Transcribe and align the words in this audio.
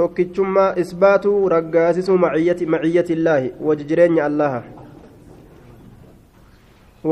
tokkichummaa 0.00 0.74
isbaatuu 0.82 1.48
raggaasisuu 1.54 2.18
maciyyati 2.18 3.12
illaahi 3.12 3.52
waji 3.68 3.84
jireenya 3.84 4.24
allaha 4.24 4.62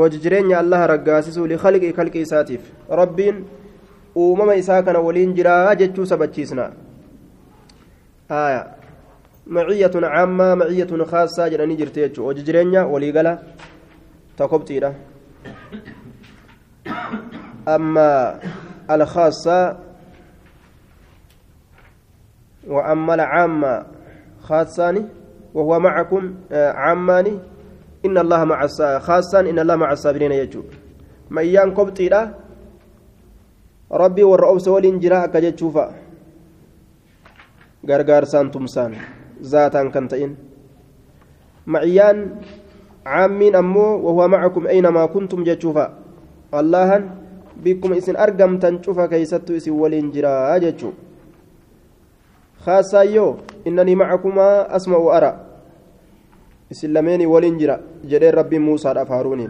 waji 0.01 0.17
jireenya 0.25 0.59
allaha 0.59 0.87
raggaasisuu 0.93 1.47
likalqi 1.53 1.93
kalqi 1.99 2.21
isaatiif 2.27 2.61
rabbiin 3.01 3.45
uumama 4.23 4.55
isaa 4.61 4.81
kana 4.83 4.99
waliin 5.07 5.33
jiraa 5.39 5.75
jechuu 5.81 6.05
sabachiisna 6.13 6.71
aya 8.29 8.61
maciyyatun 9.57 10.09
caammaa 10.15 10.55
maciyyatun 10.63 11.05
khaasaa 11.13 11.49
jedhanii 11.55 11.79
jirte 11.83 12.01
jechuu 12.07 12.27
waji 12.31 12.43
jireenya 12.49 12.85
waliigala 12.95 13.37
ta 14.37 14.47
kobxiidha 14.47 14.93
أما 17.75 18.39
الخاصة 18.91 19.77
وأما 22.67 23.13
العامة 23.13 23.85
خاصان 24.41 24.95
وهو 25.53 25.79
معكم 25.79 26.23
عامان 26.51 27.27
إن 28.05 28.17
الله 28.17 28.41
مع 28.45 28.59
خاصا 28.99 29.39
إن 29.39 29.59
الله 29.59 29.75
مع 29.75 29.91
الصابرين 29.91 30.31
يجو 30.31 30.61
ما 31.29 31.41
إيان 31.41 31.73
كبتي 31.73 32.09
لا 32.09 32.33
ربي 33.91 34.23
والرؤوس 34.23 34.67
والإنجراء 34.67 35.27
كجتشوفا 35.33 35.85
tumsaan 38.51 38.91
zaataan 39.39 39.87
kan 39.91 40.11
ta'in 40.11 40.35
ma'iyyaan 41.63 42.43
caammiin 43.07 43.55
ammoo 43.55 44.03
wahuwa 44.03 44.27
macakum 44.35 44.67
aynamaa 44.67 45.07
kuntum 45.07 45.47
jechuufa 45.47 45.95
allahan 46.51 47.15
bikkuma 47.63 47.95
isin 47.95 48.19
argamtan 48.19 48.83
cufa 48.83 49.07
keeysattu 49.07 49.55
isin 49.55 49.79
waliin 49.79 50.11
jiraa 50.11 50.59
jechuu 50.59 50.93
خاصايو 52.65 53.27
إنني 53.67 53.95
معكما 53.95 54.75
أسمع 54.75 54.97
وأرى. 54.97 55.31
إسلامين 56.71 57.25
ولنجرا 57.25 57.75
جدي 58.05 58.29
ربي 58.29 58.59
موسى 58.59 58.91
أفهاروني 58.91 59.47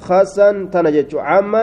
خاصا 0.00 0.48
تنجج 0.72 1.12
عاما 1.16 1.62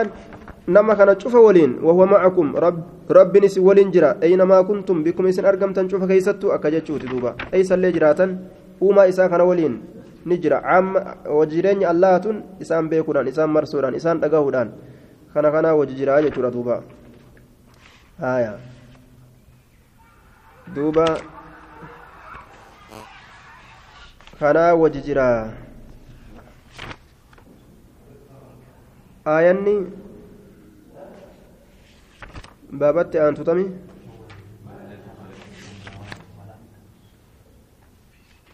نما 0.68 0.94
كان 0.94 1.18
تشوف 1.18 1.34
ولين 1.34 1.82
وهو 1.82 2.06
معكم. 2.06 2.56
رب 2.56 2.78
رب 3.10 3.36
نس 3.36 3.58
ولنجرا 3.58 4.22
أينما 4.22 4.62
كنتم 4.62 5.02
بكم 5.02 5.26
إسن 5.26 5.44
أرقم 5.44 5.72
تنشوف 5.72 6.04
كيستو 6.04 6.54
أكجتشو 6.54 7.02
تدوبا. 7.02 7.34
أي 7.54 7.64
سلي 7.64 7.90
جراتا 7.90 8.26
وما 8.80 9.08
إسا 9.08 9.26
كان 9.26 9.40
ولين. 9.40 9.74
نجرا 10.26 10.56
عام 10.56 10.94
وجرين 11.26 11.82
الله 11.86 12.18
تن 12.18 12.36
إسان 12.62 12.88
بيكودان 12.88 13.26
إسان 13.28 13.48
مرسودان 13.48 13.94
إسان 13.94 14.20
تقهودان 14.20 14.68
كان 15.34 15.46
كان 15.50 15.66
وججرا 15.66 16.20
جتورا 16.20 16.50
دوبا 16.54 16.76
آية. 18.20 18.77
Duuba 20.74 21.20
kanaa 24.38 24.74
waji 24.74 25.00
jira. 25.00 25.52
Aayanni 29.26 29.86
baabatti 32.72 33.18
aantutami 33.18 33.66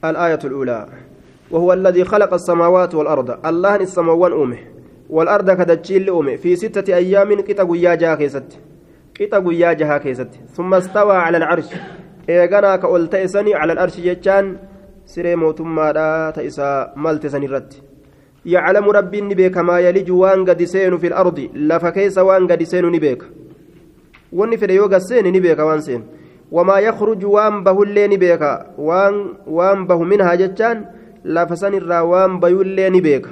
الآية 0.05 0.39
الأولى 0.45 0.89
وهو 1.51 1.73
الذي 1.73 2.05
خلق 2.05 2.34
السماوات 2.34 2.95
والأرض 2.95 3.47
الله 3.47 3.77
السماوات 3.77 4.33
أومه 4.33 4.59
والأرض 5.11 5.51
كدتشيل 5.51 6.09
أومه 6.09 6.37
في 6.37 6.56
ستة 6.56 6.95
أيام 6.95 7.41
كتاب 7.41 7.75
يا 7.75 7.95
جاكيست 7.95 8.61
كتاب 9.15 9.53
يا 9.53 9.73
جاكيست 9.73 10.28
ثم 10.56 10.75
استوى 10.75 11.17
على 11.17 11.37
العرش 11.37 11.65
eeganaa 12.28 12.78
ka 12.78 12.89
ol 12.89 13.08
ta'e 13.08 13.28
sani 13.28 13.53
cala 13.53 13.77
arshi 13.77 14.03
jechaan 14.03 14.56
siree 15.04 15.37
mootummaadha 15.37 16.32
ta 16.34 16.43
isa 16.43 16.93
malte 16.97 17.28
san 17.28 17.43
irratti 17.43 17.82
yaclamu 18.44 18.93
rabbiin 18.93 19.28
ni 19.28 19.34
beeka 19.34 19.62
maa 19.62 19.81
yaliju 19.81 20.21
waan 20.21 20.44
gadi 20.44 20.66
seenu 20.66 20.99
fi 20.99 21.09
lardi 21.09 21.50
lafa 21.54 21.93
keessa 21.93 22.25
waan 22.25 22.47
gadi 22.47 22.66
seenu 22.66 22.91
ni 22.91 23.00
beeka 23.00 23.26
wanni 24.32 24.56
fedhe 24.56 24.75
yoo 24.75 24.88
gad 24.88 25.03
seene 25.04 25.31
ni 25.31 25.41
beeka 25.41 25.65
waan 25.69 25.82
seenu 25.82 26.04
wamaa 26.50 26.81
yakruju 26.81 27.32
waan 27.32 27.62
bahullee 27.65 28.09
ni 28.09 28.19
beeka 28.19 28.66
waan 28.78 29.37
waan 29.47 29.87
bahu 29.87 30.04
minhaa 30.04 30.37
jechaan 30.37 30.87
lafa 31.25 31.56
san 31.56 31.75
irraa 31.75 32.04
waan 32.04 32.41
bayullee 32.41 32.91
ni 32.91 33.00
beeka 33.00 33.31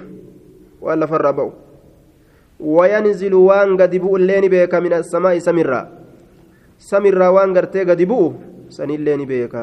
waan 0.80 0.98
lafarraa 1.00 1.32
ba'u 1.32 1.52
wayanzilu 2.60 3.46
waan 3.46 3.76
gadi 3.76 3.98
bu'ullee 3.98 4.40
ni 4.40 4.48
beeka 4.48 4.80
sanillee 8.76 9.16
ni 9.20 9.26
beeka 9.26 9.62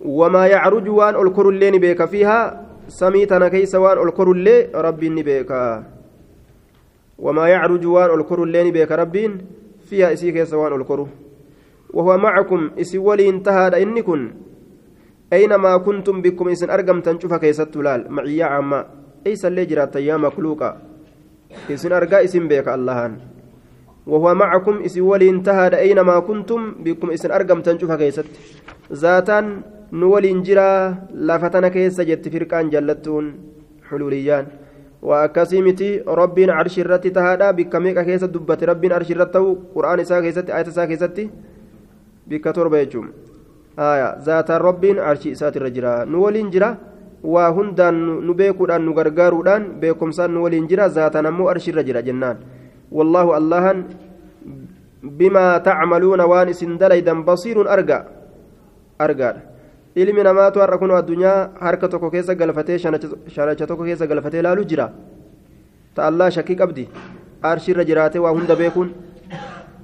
wamaa 0.00 0.46
yacruju 0.54 0.96
waan 0.96 1.16
ol 1.16 1.30
korullee 1.30 1.70
ni 1.70 1.78
beeka 1.78 2.06
fiihaa 2.06 2.44
samii 2.98 3.26
tana 3.30 3.50
keeysa 3.50 3.80
waan 3.80 3.98
ol 3.98 4.12
korullee 4.12 4.68
rabbiin 4.72 5.14
ni 5.14 5.22
beeka 5.22 5.84
wamaa 7.18 7.48
yacruju 7.48 7.92
waan 7.94 8.10
ol 8.10 8.24
korullee 8.24 8.64
ni 8.64 8.72
beeka 8.72 8.96
rabbiin 8.96 9.40
fiihaa 9.88 10.12
isii 10.16 10.32
keessa 10.32 10.56
waan 10.58 10.72
ol 10.78 10.84
koru 10.84 11.08
وهو 11.90 12.18
معكم 12.22 12.70
إسي 12.78 12.98
ولي 13.02 13.26
انتهى 13.28 13.82
إني 13.82 14.02
كن 14.06 14.30
أينما 15.32 15.76
كنتم 15.82 16.22
بكم 16.22 16.48
إسن 16.54 16.70
أرقم 16.70 17.00
تنشوف 17.02 17.34
كيست 17.34 17.74
لال 17.76 18.06
معي 18.06 18.42
عما 18.42 18.86
أيس 19.26 19.42
اللي 19.44 19.66
جرات 19.66 19.96
يا 19.98 20.14
مخلوقا 20.16 20.70
إسن 21.70 21.92
أرقى 21.92 22.24
إسن 22.24 22.46
بيك 22.46 22.68
اللهان 22.70 23.12
وهو 24.06 24.34
معكم 24.34 24.82
إسي 24.86 25.00
ولي 25.00 25.30
انتهى 25.30 25.76
أينما 25.76 26.18
كنتم 26.18 26.74
بكم 26.84 27.10
إسن 27.10 27.30
أرقم 27.30 27.60
تنشوف 27.60 27.92
كيست 27.92 28.26
ذاتا 28.92 29.38
نولي 29.92 30.30
انجرا 30.30 30.68
لافتنا 31.14 31.68
كيس 31.68 32.00
جت 32.00 32.28
فرقان 32.28 32.70
جلتون 32.70 33.24
حلوليان. 33.90 34.46
وأكاسيمتي 35.02 36.04
ربين 36.08 36.50
عرش 36.50 36.78
الرت 36.78 37.06
تهادا 37.06 37.50
بكميك 37.50 37.98
كيس 38.04 38.24
دبت 38.24 38.64
ربين 38.64 38.92
عرش 38.92 39.10
الرت 39.10 39.36
قرآن 39.74 40.00
إسا 40.00 40.20
كيست 40.20 40.50
آية 40.50 40.68
إسا 40.68 40.84
كيست. 40.84 41.18
بك 42.28 42.44
تربة 42.44 42.94
آية 43.78 44.08
ذات 44.26 44.50
ربين 44.50 44.98
عرش 44.98 45.26
إسات 45.26 45.56
الرجرا. 45.56 46.04
نولي 46.04 46.40
انجرا 46.40 46.70
beekuudhaan 47.22 48.80
nu 48.80 48.92
gargaaruudhaan 48.94 49.76
beekumsaan 49.80 50.32
nu 50.32 50.42
waliin 50.44 50.68
jira 50.68 50.88
zaatan 50.88 51.26
ammoo 51.26 51.48
arshirra 51.52 51.82
jira 51.84 52.00
jennaan 52.02 52.36
والله 52.92 53.26
الله 53.38 53.64
بما 55.02 55.46
تعملون 55.58 56.20
وان 56.20 56.48
اسن 56.48 56.78
دليدا 56.78 57.14
بصير 57.28 57.56
ارجع 57.74 58.00
ارجع 59.00 59.34
ilmi 59.96 60.22
namaatu 60.22 60.60
har'a 60.62 60.78
kun 60.78 60.90
addunyaa 60.90 61.50
harka 61.60 61.88
tokko 61.88 62.10
keessa 62.10 62.34
galfatee 62.34 62.78
shanacha 62.78 63.66
tokko 63.66 63.84
keessa 63.84 64.06
galfatee 64.06 64.42
laalu 64.42 64.64
jira 64.64 64.86
ta 65.94 66.06
allaa 66.06 66.30
shakkii 66.30 66.56
qabdi 66.60 66.84
arshiirra 67.42 67.84
jiraatee 67.84 68.22
waa 68.24 68.30
hunda 68.36 68.54
beekuun 68.60 68.88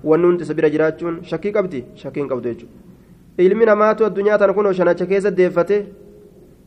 wanni 0.05 0.27
hundi 0.29 0.43
isa 0.47 0.55
bira 0.55 0.71
jiraachuun 0.75 1.17
shakkii 1.31 1.53
qabdi 1.57 1.85
shakkii 2.03 2.23
hin 2.23 2.29
qabdu 2.33 2.49
jechuudha 2.53 3.45
ilmi 3.49 3.67
namaatu 3.71 4.07
addunyaa 4.09 4.39
tana 4.39 4.53
kun 4.59 4.73
shanacha 4.81 5.07
keessa 5.13 5.31
deeffate 5.41 5.77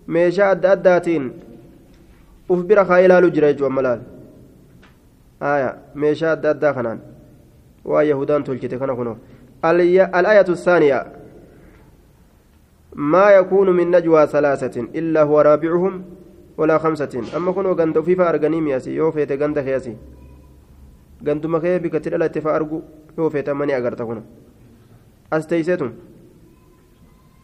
meeshaa 0.07 0.49
adda 0.55 0.71
addaatiin 0.75 1.31
uf 2.49 2.65
bira 2.71 2.85
kaayee 2.91 3.07
laalu 3.13 3.31
jira 3.37 3.53
jechuudha 3.53 3.71
amma 3.71 3.81
laal 3.87 4.01
آية 5.41 5.77
ميشا 5.95 6.31
أدى 6.31 6.73
خنان. 6.73 6.99
ويهودان 7.85 8.43
تلجت 8.43 8.75
كان 8.75 8.95
كنو 8.95 9.17
الآية 9.65 10.49
الثانية. 10.49 10.99
ما 12.93 13.29
يكون 13.29 13.69
من 13.69 13.91
نجوى 13.91 14.27
ثلاثة 14.27 14.81
إلا 14.81 15.21
هو 15.23 15.41
رابعهم 15.41 16.03
ولا 16.57 16.77
خمسة. 16.77 17.23
أما 17.37 17.51
كنو 17.51 17.71
غندو 17.73 18.01
فيفا 18.03 18.29
أرغنيم 18.29 18.67
ياسي 18.67 18.95
يو 18.95 19.11
فيت 19.11 19.31
غند 19.31 19.61
خياسي 19.61 19.95
غندو 21.27 21.47
مخي 21.49 21.79
بكتير 21.79 22.17
لا 22.17 22.27
تفارغو 22.27 22.81
يو 23.17 23.29
فيت 23.29 23.49
مني 23.49 23.77
أغرت 23.77 24.01
كنو 24.01 24.21
أستيسيتم؟ 25.33 25.93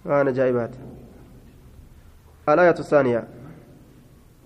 أنا 0.06 0.32
جايبات 0.32 0.76
الآية 2.50 2.80
الثانية. 2.80 3.28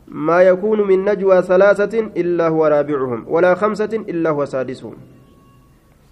ما 0.09 0.41
يكون 0.41 0.87
من 0.87 1.05
نجوى 1.05 1.41
ثلاثة 1.41 1.99
إلا 2.17 2.47
هو 2.47 2.65
رابعهم 2.65 3.25
ولا 3.27 3.55
خمسة 3.55 3.93
إلا 4.09 4.29
هو 4.29 4.45
سادسهم. 4.45 4.95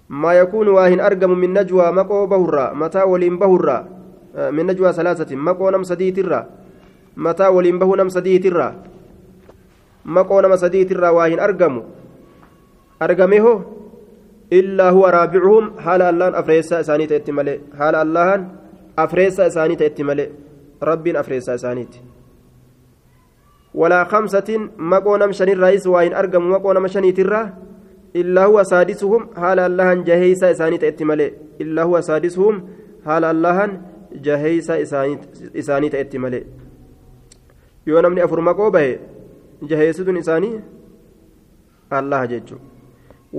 ما 0.10 0.34
يكون 0.34 0.68
واهن 0.68 1.00
أرقم 1.00 1.32
من 1.32 1.54
نجوى 1.54 1.92
مقو 1.92 2.26
بهرة 2.26 2.74
متى 2.74 3.04
ولين 3.04 3.38
بهرة 3.38 3.78
من 4.56 4.66
نجوى 4.66 4.94
ثلاثة 4.94 5.36
مقو 5.36 5.70
نم 5.70 5.84
سديت 5.84 6.20
الرا 6.20 6.42
متى 7.18 7.48
ولين 7.48 7.80
به 7.80 7.96
نم 7.96 8.10
سديت 8.10 8.46
الرا 8.46 8.70
مقو 10.06 10.40
نم 10.42 10.56
سديت 10.56 10.92
الرا 10.92 11.10
واهن 11.10 11.40
أرقم 11.40 11.84
أرقمه 13.02 13.46
إلا 14.54 14.90
هو 14.90 15.04
رابعهم 15.08 15.80
حال 15.80 16.02
الله 16.02 16.40
أفريسا 16.40 16.80
إساني 16.80 17.06
تأتمالي 17.08 17.60
حال 17.80 17.96
الله 17.96 18.48
أفريسا 19.00 19.48
إساني 19.48 19.76
تأتمالي 19.76 20.26
رب 20.84 21.08
أفريسا 21.08 21.56
إساني 21.56 21.88
ولا 23.74 24.04
خمسة 24.04 24.70
مقو 24.78 25.18
نم 25.18 25.32
شني 25.32 25.54
الرئيس 25.54 25.88
وإن 25.88 26.14
أرقم 26.14 26.50
مقو 26.52 26.74
نم 26.74 26.88
شني 26.88 27.12
ترى 27.12 27.54
إلا 28.16 28.46
هو 28.46 28.64
سادسهم 28.64 29.28
حال 29.38 29.60
الله 29.60 29.94
جهيسا 29.94 30.52
إساني 30.52 30.78
تأتي 30.78 31.04
ملئ 31.06 31.32
إلا 31.62 31.84
هو 31.84 32.02
سادسهم 32.02 32.56
حال 33.06 33.24
الله 33.24 33.58
جهيسا 34.14 34.82
إساني 35.56 35.90
تأتي 35.90 36.18
ملئ 36.18 36.44
yoo 37.88 38.02
namni 38.04 38.22
afur 38.22 38.42
maqoo 38.44 38.72
bahe 38.76 39.00
jaheessituun 39.72 40.18
isaanii 40.22 40.56
allah 42.00 42.22
jechuun 42.32 42.60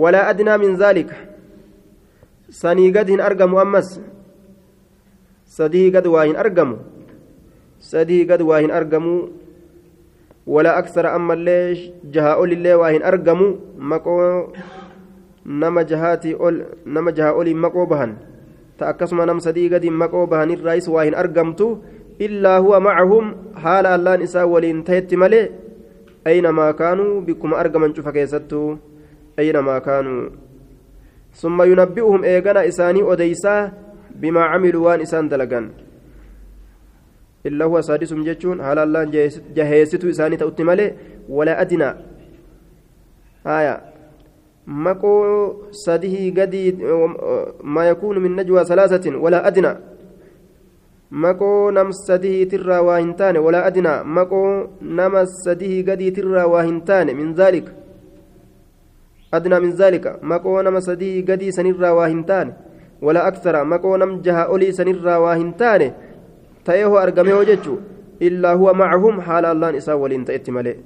walaa 0.03 0.29
adnaa 0.33 0.59
min 0.63 0.77
zaalika 0.83 1.17
sanii 2.61 2.91
gad 2.97 3.13
hin 3.13 3.21
argamu 3.29 3.61
ammas 3.65 3.91
sadii 5.59 5.91
gad 5.97 6.09
waa 6.15 6.25
hin 6.31 6.41
argamu 6.45 6.79
sadii 7.91 8.25
gad 8.31 8.43
waa 8.51 8.63
hin 8.65 8.73
argamu 8.81 9.13
ammallee 11.15 11.93
jahaa 12.11 12.37
olillee 12.37 12.75
waa 12.75 12.91
hin 12.91 13.03
argamu 13.03 13.49
maqoo 13.93 14.53
nama 15.45 15.85
jahaatii 15.85 16.35
ol 16.39 16.65
nama 16.85 17.13
jahaa 17.13 17.37
oliin 17.43 17.61
maqoo 17.67 17.87
bahan 17.87 18.17
ta 18.79 18.89
akkasuma 18.89 19.27
nam 19.27 19.41
sadii 19.41 19.69
gadiin 19.69 20.01
maqoo 20.03 20.27
bahanirraayis 20.27 20.89
waa 20.89 21.05
hin 21.05 21.15
argamtu 21.15 21.71
illaa 22.19 22.59
huwa 22.59 22.81
macahum 22.81 23.33
haala 23.55 23.95
allaan 23.95 24.23
isaa 24.23 24.47
waliin 24.47 24.85
tahetti 24.85 25.17
malee 25.17 25.47
aynamaa 26.25 26.73
kaanuu 26.83 27.21
bikkuma 27.21 27.59
argaman 27.63 27.95
cufa 27.97 28.13
keessattuu 28.13 28.69
aynamaa 29.37 29.81
kaanuu 29.81 30.29
ثم 31.39 31.63
ينبئهم 31.63 32.25
إيغانا 32.25 32.69
إساني 32.69 33.13
أديسا 33.13 33.73
بما 34.11 34.43
عملوا 34.43 34.87
وان 34.87 35.01
إسان 35.01 35.29
دلقان 35.29 35.71
إلا 37.47 37.65
هو 37.65 37.81
سادسهم 37.81 38.25
جتشون 38.25 38.61
هل 38.61 38.79
الله 38.79 39.05
جهيستو 39.57 40.09
إساني 40.11 40.37
تأتي 40.37 40.63
مالي 40.65 40.95
ولا 41.29 41.61
أدنى. 41.61 41.91
آية. 43.47 43.75
مكو 44.67 45.13
سده 45.71 46.17
قدي 46.43 46.77
ما 47.65 47.89
يكون 47.89 48.19
من 48.19 48.37
نجوى 48.37 48.65
ثلاثة 48.65 49.17
ولا 49.17 49.47
أدنى. 49.47 49.73
مكو 51.11 51.71
نم 51.71 51.91
سده 51.93 52.45
ترى 52.45 52.79
واهنتان 52.79 53.37
ولا 53.37 53.67
أدنى. 53.67 53.95
مكو 54.05 54.67
نم 54.83 55.25
سده 55.25 55.93
قدي 55.93 56.11
ترى 56.11 56.43
واهنتان 56.43 57.17
من 57.17 57.35
ذلك. 57.35 57.67
أدنى 59.35 59.61
من 59.61 59.71
ذلك. 59.71 60.19
مكو 60.23 60.61
نم 60.61 60.81
سدي 60.81 61.23
قدي 61.23 61.51
سنرى 61.51 61.91
واهنتان 61.91 62.53
ولا 63.03 63.29
أكثر. 63.29 63.65
مكو 63.65 63.97
نم 63.97 64.21
جها 64.21 64.43
أولي 64.43 64.73
سنرى 64.73 65.17
واهنتان 65.17 65.93
أرقمه 66.69 67.43
جتشو 67.45 67.77
إلا 68.23 68.53
هو 68.53 68.73
معهم 68.73 69.21
حال 69.21 69.45
الله 69.45 69.77
إساء 69.77 69.97
ولين 69.97 70.25
تأتي 70.25 70.51
ملئ 70.51 70.77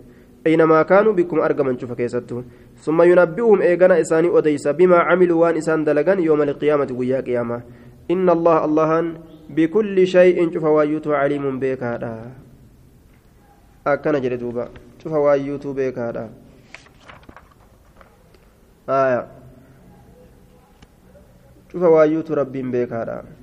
أينما 0.47 0.83
كانوا 0.83 1.13
بكم 1.13 1.39
أرقما 1.41 1.79
شوف 1.79 1.93
كيستو 1.93 2.43
ثم 2.85 3.03
ينبئهم 3.03 3.61
إيغانا 3.63 4.01
إساني 4.01 4.39
أديس 4.39 4.69
بما 4.69 4.99
عملوا 4.99 5.39
وان 5.43 5.57
إسان 5.57 5.85
دلقان 5.85 6.19
يوم 6.21 6.43
القيامة 6.43 6.89
ويا 6.99 7.21
قيامة 7.21 7.63
إن 8.11 8.31
الله 8.31 8.65
الله 8.65 8.91
بكل 9.51 10.07
شيء 10.07 10.53
شوف 10.53 10.65
وايوتو 10.65 11.13
عليم 11.13 11.59
بك 11.59 11.83
هذا 11.83 12.13
أكنا 13.87 14.19
جلدوبا 14.19 14.69
شوف 15.03 15.13
وايوتو 15.13 15.73
بك 15.73 15.99
هذا 15.99 16.31
آية 18.89 19.27
شوف 21.73 21.83
وايوتو 21.83 22.35
ربين 22.35 22.71
بك 22.71 22.93
هذا 22.93 23.42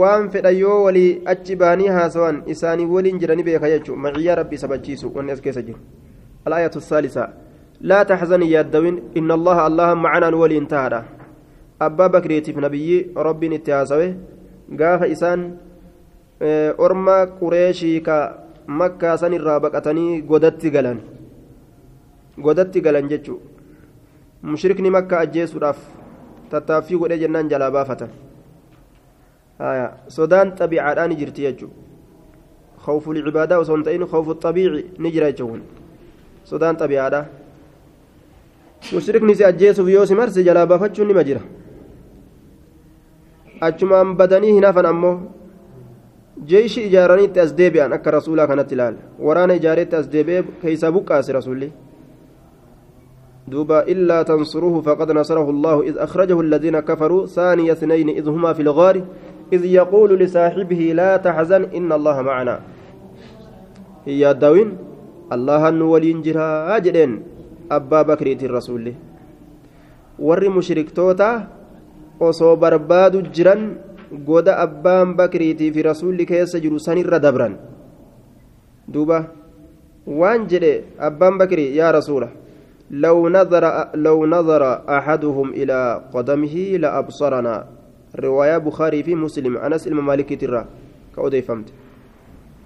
waan 0.00 0.30
fedha 0.30 0.50
yoo 0.50 0.82
walii 0.84 1.22
achi 1.32 1.56
baanii 1.56 1.88
haasawan 1.96 2.42
isaanii 2.54 2.86
waliin 2.94 3.18
jiranii 3.18 3.42
beeka 3.48 3.68
jechuun 3.70 3.98
maciyyaa 4.06 4.34
rabbii 4.40 4.58
sabachiisu 4.62 5.12
wanni 5.14 5.32
as 5.32 5.40
keessa 5.40 5.62
jiru 5.62 5.78
alaayatu 6.44 6.80
saalisa 6.80 7.28
laa 7.80 8.04
taxzanii 8.04 8.52
yaaddawin 8.52 9.02
inna 9.20 9.34
allaha 9.34 9.64
allaha 9.70 9.96
macanaan 10.04 10.34
waliin 10.42 10.66
tahaadha 10.72 11.04
abbaa 11.88 12.08
bakriitiif 12.16 12.56
nabiyyi 12.66 12.98
rabbiin 13.28 13.52
itti 13.58 13.70
haasawe 13.76 14.08
gaafa 14.82 15.06
isaan 15.16 15.48
orma 16.88 17.16
qureeshii 17.40 18.00
ka 18.10 18.16
makkaa 18.66 19.16
san 19.24 19.32
irraa 19.40 19.60
baqatanii 19.66 20.22
godatti 20.32 20.70
galan 20.70 21.00
godatti 22.48 22.80
galan 22.86 23.08
jechuu 23.08 23.40
mushrikni 24.42 24.90
makka 24.90 25.20
ajjeesuudhaaf 25.24 25.78
tattaaffii 26.50 26.98
godhee 27.02 27.18
jennaan 27.24 27.48
jalaa 27.52 27.70
baafatan 27.76 28.08
sodaan 30.08 30.52
xabiicaadhaa 30.58 31.08
ni 31.08 31.16
jirti 31.16 31.42
jechuudha 31.42 31.74
khawfu 32.84 33.12
lcibaadaa 33.14 33.58
osoo 33.58 33.76
hin 33.76 33.84
ta'in 33.84 34.06
khawfu 34.06 34.34
xabiici 34.42 34.84
ni 34.98 35.12
jira 35.12 35.32
jechuun 35.32 35.62
sodaan 36.44 36.76
xabiicaadhaa 36.76 37.24
mushrikni 38.92 39.34
si 39.34 39.44
ajjeesuuf 39.44 39.88
yoo 39.88 40.06
si 40.06 40.14
marse 40.14 40.44
jalaa 40.44 40.66
baafachuun 40.66 41.08
nima 41.08 41.24
jira 41.24 41.40
achumaan 43.60 44.14
badanii 44.16 44.52
hin 44.58 44.68
hafan 44.68 44.86
ammoo 44.92 45.16
jeeshi 46.52 46.86
ijaaraniitti 46.90 47.40
as 47.40 47.56
deebi'an 47.56 47.92
akka 47.98 48.10
rasuulaa 48.18 48.46
kanatti 48.46 48.74
ilaala 48.74 48.98
waraana 49.30 49.58
ijaareetti 49.62 49.96
as 49.96 50.12
deebi'ee 50.12 50.44
keeysaa 50.62 50.92
buqqaase 50.98 51.32
rasuulli 51.40 51.72
دوبا 53.48 53.86
إلا 53.86 54.22
تنصروه 54.22 54.80
فقد 54.80 55.12
نصره 55.12 55.50
الله 55.50 55.82
إذ 55.82 55.98
أخرجه 55.98 56.40
الذين 56.40 56.80
كفروا 56.80 57.26
ثاني 57.26 57.72
اثنين 57.72 58.08
إذ 58.08 58.28
هما 58.28 58.52
في 58.52 58.62
الغار 58.62 59.04
إذ 59.52 59.62
يقول 59.64 60.10
لصاحبه 60.18 60.82
لا 60.94 61.16
تحزن 61.16 61.62
إن 61.78 61.92
الله 61.92 62.16
معنا 62.22 62.56
هي 64.06 64.30
الدوين 64.30 64.68
الله 65.32 65.62
ولين 65.82 66.22
جرا 66.22 66.76
أجدين 66.76 67.10
أبا 67.70 68.00
بكر 68.02 68.26
الرسول 68.42 68.84
ور 70.18 70.42
مشرك 70.48 70.90
توتا 70.90 71.30
jiran 73.36 73.76
goda 74.24 74.56
abbaan 74.64 75.12
bakriitii 75.18 75.68
fi 75.74 75.80
rasuulli 75.84 76.24
keessa 76.24 76.56
jiru 76.64 76.80
sanirra 76.80 77.20
dabran 77.20 77.58
duuba 78.88 79.18
waan 80.06 80.48
jedhe 80.48 80.96
abbaan 80.96 81.36
bakrii 81.36 81.76
yaa 81.76 81.92
rasuula 81.92 82.30
لو 82.90 83.28
نظر 83.28 83.64
لو 83.94 84.26
نظر 84.26 84.62
أحدهم 84.98 85.50
إلى 85.50 86.02
قدمه 86.14 86.54
لأبصرنا 86.78 87.66
رواية 88.18 88.58
بخاري 88.58 89.02
في 89.02 89.14
مسلم 89.14 89.56
أنس 89.56 89.86
الممالك 89.86 90.40
ترى 90.40 90.64
كأودي 91.16 91.42
فهمت. 91.42 91.68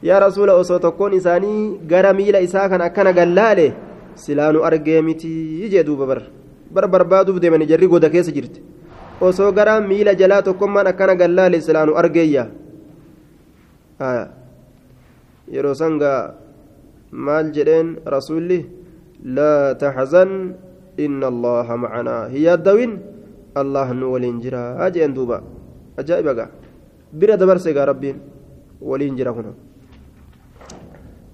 يا 0.02 0.18
رسول 0.18 0.50
أصو 0.50 0.76
تكون 0.76 1.14
إساني 1.14 1.86
غرمي 1.90 2.30
لا 2.30 2.44
إساكن 2.44 2.80
أكنا 2.80 3.10
قلاله 3.10 3.72
سلانو 4.14 4.64
أرجيمتي 4.66 5.62
يجي 5.62 5.82
دوبا 5.82 6.04
بر. 6.04 6.22
بر 6.74 6.86
بربادو 6.86 7.32
بدي 7.32 7.50
من 7.50 7.66
جري 7.66 7.86
قودا 7.86 8.08
كيس 8.08 8.30
جرت. 8.30 8.56
osoo 9.20 9.52
gara 9.52 9.80
miila 9.84 10.14
jalaa 10.16 10.42
tokkommaan 10.42 10.88
akkana 10.88 11.14
gallaale 11.14 11.60
silaanu 11.60 11.92
argeeyya 12.00 12.44
yeroo 15.54 15.74
sanga 15.76 16.12
maal 17.12 17.52
jedheen 17.56 18.00
rasuulli 18.14 18.58
laa 19.36 19.76
taxzan 19.82 20.56
inna 20.96 21.28
allaha 21.32 21.76
macanaa 21.84 22.22
hiyaaddawin 22.32 22.96
allah 23.54 23.88
nu 23.94 24.12
waliin 24.12 24.40
jira 24.40 24.90
jeen 24.90 25.14
duuba 25.14 25.42
ajaa'iba 25.96 26.34
gaa 26.34 26.50
bira 27.12 27.36
dabarse 27.36 27.72
gaa 27.74 27.86
rabbiin 27.86 28.18
waliin 28.80 29.16
jira 29.16 29.32
kun 29.32 29.54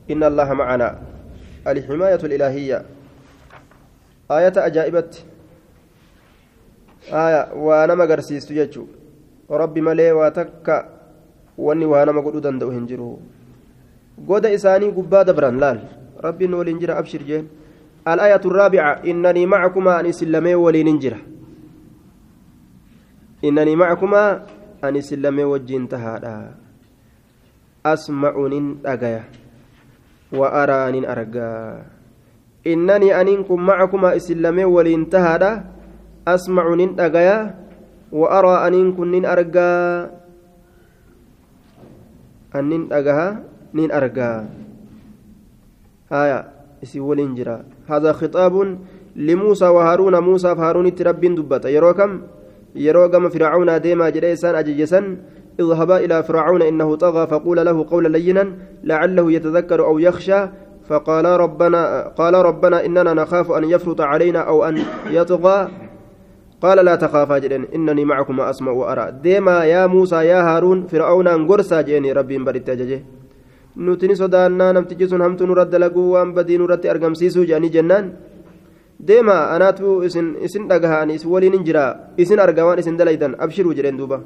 macanaa 0.09 0.95
alximaayatu 1.65 2.27
alilaahiyya 2.27 2.79
aayata 4.31 4.65
ajaa'ibatti 4.65 5.25
aya 7.13 7.53
waa 7.55 7.87
nama 7.87 8.05
agarsiistu 8.05 8.55
jechuu 8.55 8.89
rabbi 9.51 9.81
malee 9.81 10.13
waa 10.13 10.31
takka 10.31 10.89
wanni 11.59 11.87
waa 11.87 12.05
nama 12.05 12.23
godhuu 12.23 12.41
danda'u 12.41 12.71
hin 12.71 12.87
jiru 12.87 13.19
goda 14.27 14.51
isaanii 14.51 14.91
gubbaa 14.91 15.25
dabran 15.25 15.59
laal 15.59 15.81
rabbiin 16.23 16.55
waliin 16.55 16.79
jira 16.81 16.99
abshir 16.99 17.23
jeen 17.27 17.47
الآية 18.07 18.41
الرابعة 18.45 18.93
إنني 19.07 19.47
معكما 19.47 20.01
أن 20.01 20.13
سلمي 20.13 20.55
ولين 20.55 20.99
جرة 20.99 21.19
إنني 23.47 23.79
معكما 23.79 24.43
أن 24.85 24.99
سلمي 25.01 25.45
وجين 25.45 25.87
تهادا 25.89 26.55
أسمع 27.87 28.35
أجايا 28.83 29.25
وأرى 30.35 31.07
أرجا 31.07 31.53
إنني 32.67 33.09
أنكم 33.15 33.59
معكما 33.63 34.17
إسلمي 34.19 34.65
ولين 34.67 35.07
تهادا 35.07 35.65
أسمع 36.27 36.75
نين 36.75 36.99
أجايا 36.99 37.55
وأرى 38.11 38.55
نين 38.99 39.25
أرجا 39.25 39.71
أنين 42.55 42.83
أجاها 42.91 43.29
نين 43.75 43.91
أرجا 43.93 44.31
هايا 46.11 46.39
إسي 46.83 46.99
ولين 47.01 47.35
جرا 47.35 47.63
هذا 47.87 48.11
خطاب 48.13 48.55
لموسى 49.17 49.65
وهارون. 49.65 50.15
موسى 50.19 50.51
فهارون 50.55 50.95
ترب 50.95 51.21
دبت 51.21 51.65
يروكم؟ 51.65 52.11
يروكم 52.77 53.29
فرعون 53.29 53.81
ديما 53.81 54.11
جريسان 54.11 54.55
أججسا 54.55 55.17
اذهبا 55.61 55.97
إلى 55.97 56.23
فرعون 56.23 56.63
إنه 56.63 56.97
طغى 56.97 57.27
فقول 57.27 57.67
له 57.67 57.87
قولا 57.91 58.09
لينا 58.09 58.53
لعله 58.85 59.33
يتذكر 59.33 59.85
أو 59.85 59.99
يخشى 59.99 60.41
فقال 60.89 61.25
ربنا 61.25 62.09
قال 62.09 62.35
ربنا 62.35 62.87
إننا 62.87 63.15
نخاف 63.15 63.53
أن 63.53 63.65
يفرط 63.65 64.01
علينا 64.01 64.39
أو 64.39 64.65
أن 64.65 64.83
يطغى 65.11 65.69
قال 66.63 66.85
لا 66.85 66.95
تخافا 66.97 67.39
جدن 67.39 67.65
إنني 67.75 68.05
معكم 68.05 68.41
أسمع 68.41 68.73
وأرى 68.73 69.13
ديما 69.23 69.65
يا 69.65 69.87
موسى 69.87 70.17
يا 70.17 70.41
هارون 70.43 70.87
فرعون 70.87 71.29
أنقرسا 71.29 71.81
جيني 71.81 72.13
ربي 72.13 72.39
بريت 72.39 72.71
ججه 72.71 73.01
نتني 73.77 74.15
صدانا 74.15 74.73
نمتجي 74.73 75.07
سن 75.09 75.23
همت 75.23 75.43
نرد 75.43 75.75
لقوا 75.75 76.19
وان 76.19 76.35
بدي 76.35 76.57
نرد 76.59 76.87
أرقم 76.87 77.15
سيسو 77.15 77.45
جاني 77.45 77.69
جنان 77.69 78.05
ديما 79.01 79.57
أناتو 79.57 80.03
إسن 80.07 80.27
إسن 80.45 80.69
دقهان 80.69 81.11
إس 81.11 81.27
ولين 81.27 81.55
انجرا 81.55 82.17
إسن 82.21 82.39
أرقوان 82.41 82.79
إسن 82.79 82.97
دليدن 82.97 83.33
أبشروا 83.45 83.77
جدن 83.77 83.97
دوبا 83.97 84.19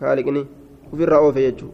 كالقني 0.00 0.42
وفي 0.92 1.02
الرأوف 1.04 1.36
يجو 1.36 1.68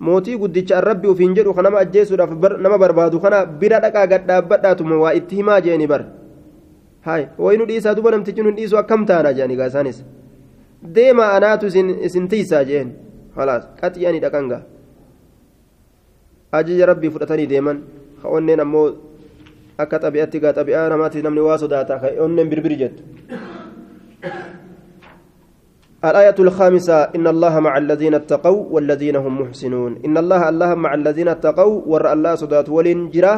mootii 0.00 0.36
guddicha 0.36 0.76
arrabbi 0.76 1.08
ufiin 1.08 1.34
jedhu 1.34 1.54
ka 1.56 1.62
nama 1.62 1.78
ajjeesuudhaaf 1.80 2.60
nama 2.60 2.76
barbaadu 2.78 3.20
kana 3.20 3.46
bira 3.46 3.80
dhaqaa 3.80 4.06
gad 4.06 4.26
dhaabbadhaatuma 4.28 4.96
waa 5.02 5.14
itti 5.16 5.36
himaa 5.40 5.60
jeeni 5.64 5.86
bar 5.88 6.04
hay 7.06 7.22
waynu 7.38 7.64
dhiisaa 7.70 7.94
duba 7.96 8.10
namtichi 8.10 8.42
nun 8.44 8.56
dhiisu 8.58 8.76
akkam 8.76 9.06
taana 9.08 9.32
jeani 9.32 9.56
gaa 9.56 9.68
isaanis 9.72 10.04
deema 10.96 11.32
anaatu 11.36 11.66
isin 12.06 12.28
tiisaa 12.28 12.64
jeen 12.70 12.92
halaas 13.36 13.64
qaxiyanii 13.80 14.20
dhaqanga 14.24 14.58
ajaja 16.52 16.86
rabbii 16.92 17.10
fudhatanii 17.14 17.46
deeman 17.52 17.78
ka 18.22 18.28
onneen 18.28 18.60
ammoo 18.60 18.86
akka 19.78 20.00
xabi'atti 20.00 20.40
gaa 20.40 20.56
xabi'aa 20.56 20.88
namaatti 20.88 21.22
namni 21.22 21.40
waa 21.40 21.58
sodaata 21.60 22.00
ka 22.00 22.08
onneen 22.24 22.48
birbiri 22.48 22.76
jettu 22.76 23.02
الآية 26.04 26.38
الخامسة 26.38 27.18
إن 27.18 27.26
الله 27.26 27.54
مع 27.60 27.74
الذين 27.78 28.14
اتقوا 28.14 28.60
والذين 28.70 29.16
هم 29.16 29.40
محسنون 29.42 29.92
إن 30.06 30.14
الله 30.18 30.48
الله 30.48 30.70
مع 30.74 30.94
الذين 30.94 31.28
اتقوا 31.28 31.82
ور 31.86 32.04
الله 32.12 32.32
صدات 32.34 32.68
ولنجرة 32.68 33.34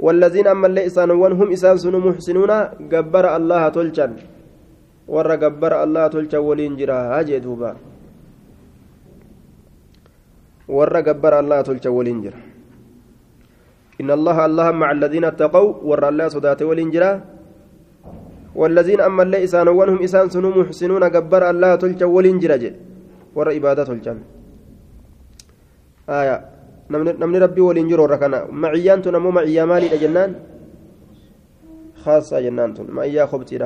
والذين 0.00 0.46
أما 0.46 0.66
الليسان 0.66 1.10
هم 1.10 1.48
إسان 1.52 1.76
سنو 1.78 1.98
محسنون 1.98 2.52
جبر 2.90 3.24
الله 3.36 3.62
تلجن 3.68 4.12
ور 5.14 5.28
جبر 5.42 5.72
الله 5.84 6.04
تلجن 6.14 6.40
ولنجرة 6.48 6.96
هاجي 7.12 7.38
دوبا 7.44 7.70
ور 10.68 10.94
جبر 11.06 11.32
الله 11.40 11.58
تلجن 11.68 11.92
ولنجرة 11.98 12.53
إن 14.00 14.10
الله 14.10 14.46
الله 14.46 14.70
مع 14.70 14.88
الذين 14.90 15.24
اتقوا 15.24 15.68
ور 15.88 16.02
الله 16.08 16.28
صدات 16.28 16.62
ولنجرة 16.62 17.12
والذين 18.54 19.00
أما 19.00 19.22
اللي 19.22 19.44
إسان 19.44 19.68
وانهم 19.68 20.02
إسان 20.02 20.28
سنو 20.30 20.50
محسنون 20.50 21.10
جبر 21.10 21.42
الله 21.50 21.74
تلجا 21.74 22.06
ولين 22.06 22.38
جرج 22.38 22.64
ور 23.34 23.48
إبادة 23.56 23.84
تلجا. 23.84 24.14
آية. 26.08 26.36
نمني 26.90 27.38
ربي 27.38 27.60
ولين 27.60 27.88
جرو 27.88 28.04
ركنا 28.04 28.46
معيان 28.50 29.02
تنمو 29.02 29.30
معيا 29.30 29.64
مالي 29.64 29.88
جنان. 29.98 30.34
خاصة 32.02 32.40
جنان 32.40 32.74
معيا 32.88 33.26
خبتي 33.26 33.56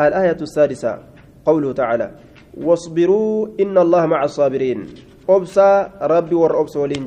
الآية 0.00 0.40
السادسة. 0.40 0.92
قوله 1.44 1.72
تعالى 1.72 2.10
واصبروا 2.56 3.48
إن 3.60 3.78
الله 3.78 4.06
مع 4.06 4.24
الصابرين. 4.24 4.78
أبسا 5.28 5.90
ربي 6.02 6.34
ور 6.34 6.60
أبس 6.60 6.76
ولين 6.76 7.06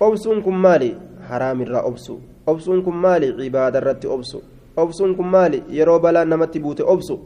جراج 0.00 0.10
أبسونكم 0.10 0.62
مالي 0.62 0.96
حرام 1.28 1.62
الرا 1.62 1.88
أبسو 1.88 2.18
أبسونكم 2.48 3.02
مالي 3.02 3.44
عبادة 3.44 3.78
رت 3.78 4.04
أبسو 4.06 4.40
obsuun 4.78 5.16
kun 5.16 5.26
maali 5.26 5.62
yeroo 5.68 5.98
balaan 5.98 6.28
namatti 6.30 6.60
buute 6.62 6.82
obsu 6.86 7.18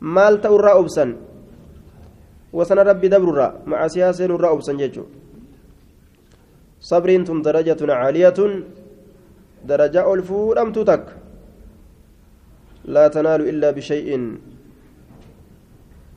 maal 0.00 0.38
ta'urraa 0.44 0.74
obsan 0.78 1.16
wasana 2.52 2.84
rabbi 2.90 3.10
dabrurraa 3.10 3.52
macasiyaa 3.66 4.12
seenurraa 4.18 4.52
obsan 4.56 4.78
jechuudha 4.78 5.10
sabriin 6.90 7.24
tun 7.24 7.42
darajatun 7.46 7.90
caaliyatun 7.94 8.52
darajaa 9.68 10.06
ol 10.12 10.22
fuudhamtuu 10.28 10.84
takka 10.90 11.12
laa 12.94 13.10
tanaalu 13.10 13.50
illaa 13.50 13.72
bishay'in 13.72 14.24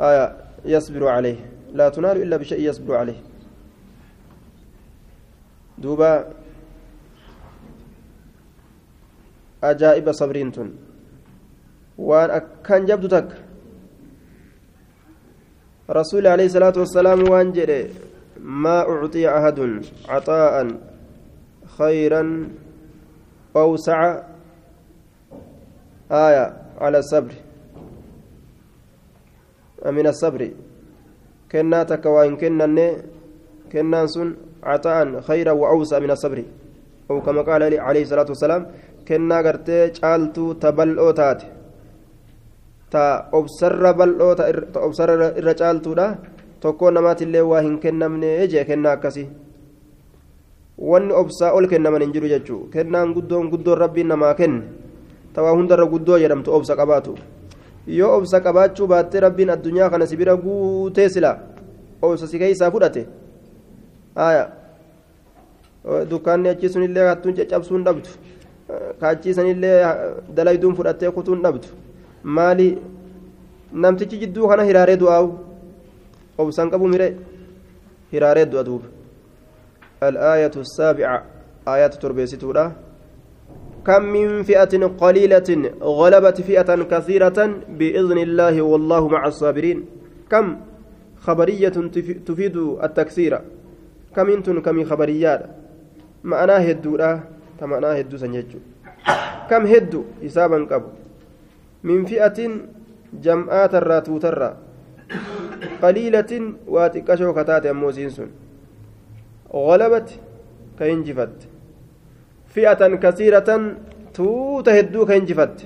aya 0.09 0.23
yasbiru 0.75 1.09
caleyh 1.13 1.37
laa 1.73 1.91
tunaalu 1.91 2.21
illaa 2.25 2.41
bishay'in 2.43 2.65
yasbiru 2.69 2.97
caleyh 2.99 3.19
tun 10.51 10.69
waan 11.97 12.29
akkaan 12.31 12.85
jabdu 12.89 13.07
takka 13.07 13.35
rasuuli 15.99 16.27
alayhi 16.27 16.49
salaatu 16.53 16.79
wassalaam 16.83 17.21
waan 17.29 17.53
jedhe 17.53 17.91
maa 18.39 18.85
ucxiya 18.87 19.35
ahadun 19.37 19.81
caxaa'an 20.07 20.69
khayran 21.77 22.29
awsaca 23.53 24.31
آية 26.11 26.45
على 26.77 26.97
الصبر 26.99 27.33
من 29.85 30.07
الصبر 30.07 30.51
كنا 31.51 31.83
تكوين 31.83 32.37
كنا 32.37 32.97
كنا 33.71 34.05
عطاء 34.63 35.21
خيرا 35.21 35.51
وأوسع 35.51 35.99
من 35.99 36.11
الصبر 36.11 36.39
أو 37.11 37.21
كما 37.21 37.41
قال 37.41 37.61
عليه 37.79 38.03
الصلاة 38.03 38.29
والسلام 38.29 38.63
gartee 39.11 39.91
caaltuu 39.91 40.55
ta 40.55 40.71
bal'oo 40.71 41.11
taate 41.13 41.45
ta 42.91 43.27
obsarra 43.33 43.91
bal'oo 43.93 44.35
ta 44.35 44.79
obsarra 44.79 45.33
irra 45.39 45.53
caaltuudha 45.53 46.05
tokkoo 46.61 46.91
namaatillee 46.91 47.41
waa 47.41 47.61
hin 47.65 47.75
kennamne 47.83 48.47
jee 48.47 48.63
kennaa 48.69 48.93
akkasii 48.95 49.27
wanni 50.77 51.13
obsaa 51.13 51.51
ol 51.57 51.67
kennaman 51.67 52.01
hin 52.01 52.13
jiru 52.13 52.27
jechuu 52.33 52.61
kennaan 52.73 53.13
guddoon 53.13 53.49
guddoon 53.49 53.77
rabbiin 53.83 54.07
namaa 54.07 54.33
kenne 54.33 54.61
tawaa 55.33 55.55
hundarra 55.57 55.85
guddoo 55.93 56.19
jedhamtu 56.23 56.53
obsa 56.57 56.75
qabaatu 56.79 57.17
yoo 57.87 58.11
obsa 58.17 58.39
qabaachuu 58.45 58.87
baattee 58.87 59.19
rabbiin 59.25 59.49
addunyaa 59.55 59.89
kana 59.89 60.05
si 60.05 60.17
bira 60.17 60.35
guutee 60.37 61.09
sila 61.09 61.31
obsa 62.01 62.27
si 62.27 62.39
keeysaa 62.39 62.71
fudhate 62.71 63.05
dukkaanni 66.09 66.49
achi 66.49 66.69
sunillee 66.69 67.07
hattuun 67.07 67.35
caccabsuun 67.35 67.83
dhabdu 67.83 68.09
kaachiisanillee 68.99 69.77
dalayduun 70.35 70.75
fudhattee 70.75 71.11
kutuun 71.11 71.43
dhabdu 71.43 71.67
maali 72.23 72.67
namtichi 73.73 74.21
jidduu 74.23 74.47
kana 74.47 74.63
hiraaree 74.63 74.97
du'aawu 75.03 75.29
obsan 76.37 76.69
qabu 76.69 76.87
mire 76.87 77.07
hiraaree 78.13 78.45
du'a 78.45 78.65
duuba 78.65 78.87
الآية 80.03 80.51
السابعة 80.57 81.23
آيات 81.67 81.93
تربيستودا 81.95 82.71
كم 83.87 84.03
من 84.03 84.43
فئة 84.43 84.73
قليلة 84.87 85.49
غلبت 85.81 86.41
فئة 86.41 86.75
كثيرة 86.83 87.39
بإذن 87.69 88.17
الله 88.17 88.61
والله 88.61 89.07
مع 89.07 89.27
الصابرين 89.27 89.85
كم 90.29 90.57
خبرية 91.19 91.75
تفيد 92.25 92.57
التكثير 92.57 93.41
كم 94.15 94.27
انتن 94.29 94.61
كم 94.61 94.83
خبريات 94.83 95.41
معناه 96.23 96.59
hedduu 97.97 98.17
san 98.17 98.33
jechuudha 98.33 98.65
kam 99.49 99.65
hedduu 99.65 100.05
hisaaban 100.21 100.65
qabu 100.67 100.89
min 101.83 102.05
fi'atin 102.09 102.53
jam'aatarraa 103.25 104.01
tuutarraa 104.07 104.55
qaliilatin 105.81 106.43
waa 106.73 106.89
xiqqashoo 106.93 107.33
kataate 107.39 107.69
ammoo 107.73 107.91
siin 107.97 108.11
sun 108.17 108.31
غلبت 109.53 110.09
كينجفت 110.79 111.37
فئة 112.55 112.81
كثيرة 113.03 113.49
توتا 114.13 114.79
هدو 114.79 115.05
كينجفت 115.05 115.57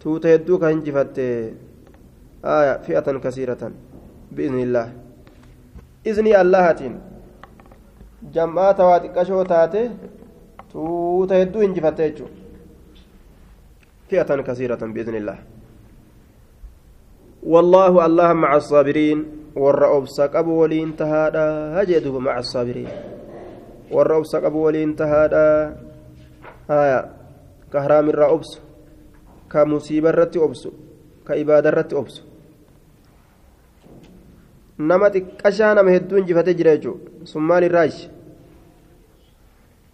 توتا 0.00 0.34
هدو 0.34 0.58
كينجفت 0.58 1.18
آية 2.44 2.74
فئة 2.86 3.08
كثيرة 3.24 3.62
بإذن 4.32 4.58
الله 4.66 4.86
إذن 6.06 6.26
الله 6.26 6.66
جمعات 8.22 8.80
واتقشو 8.80 9.42
تاتي 9.42 9.90
tuuta 10.72 11.34
hedduu 11.40 11.62
injifatte 11.64 12.02
jechuudha. 12.04 12.36
Fi'atan 14.08 14.44
kasiiratan 14.44 14.92
biiznillah 14.92 15.38
والله 17.38 18.06
الله 18.06 18.32
مع 18.32 18.50
الصابرين 18.56 19.18
والرأب 19.56 20.04
سقب 20.10 20.46
ولين 20.46 20.96
تهادا 20.96 21.46
هجدوب 21.80 22.18
مع 22.18 22.38
الصابرين 22.38 22.88
والرأب 23.90 24.24
سقب 24.26 24.54
ولين 24.54 24.96
تهادا 24.96 25.76
هايا 26.70 27.00
كهرام 27.72 28.10
الرأبس 28.10 28.50
كمصيبة 29.50 30.10
رت 30.10 30.36
أبس 30.36 30.68
كإبادة 31.28 31.70
رت 34.80 35.16
أبس 35.16 35.16
نمت 35.16 35.24
كشانا 35.44 35.82
مهدون 35.82 36.24
جفت 36.24 36.48
جريجو 36.48 36.96
ثم 37.26 37.52
للراج 37.52 38.08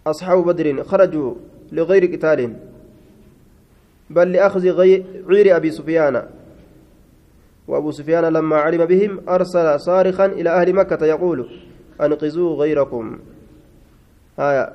أصحاب 0.07 0.45
بدر 0.45 0.83
خرجوا 0.83 1.35
لغير 1.71 2.15
قتال 2.15 2.53
بل 4.09 4.31
لأخذ 4.31 4.69
غير 5.27 5.55
أبي 5.55 5.71
سفيان 5.71 6.23
وأبو 7.67 7.91
سفيان 7.91 8.23
لما 8.23 8.55
علم 8.55 8.85
بهم 8.85 9.21
أرسل 9.29 9.79
صارخا 9.79 10.25
إلى 10.25 10.49
أهل 10.49 10.73
مكة 10.73 11.05
يقول 11.05 11.49
أنقذوا 12.01 12.55
غيركم 12.55 13.19
آية 14.39 14.73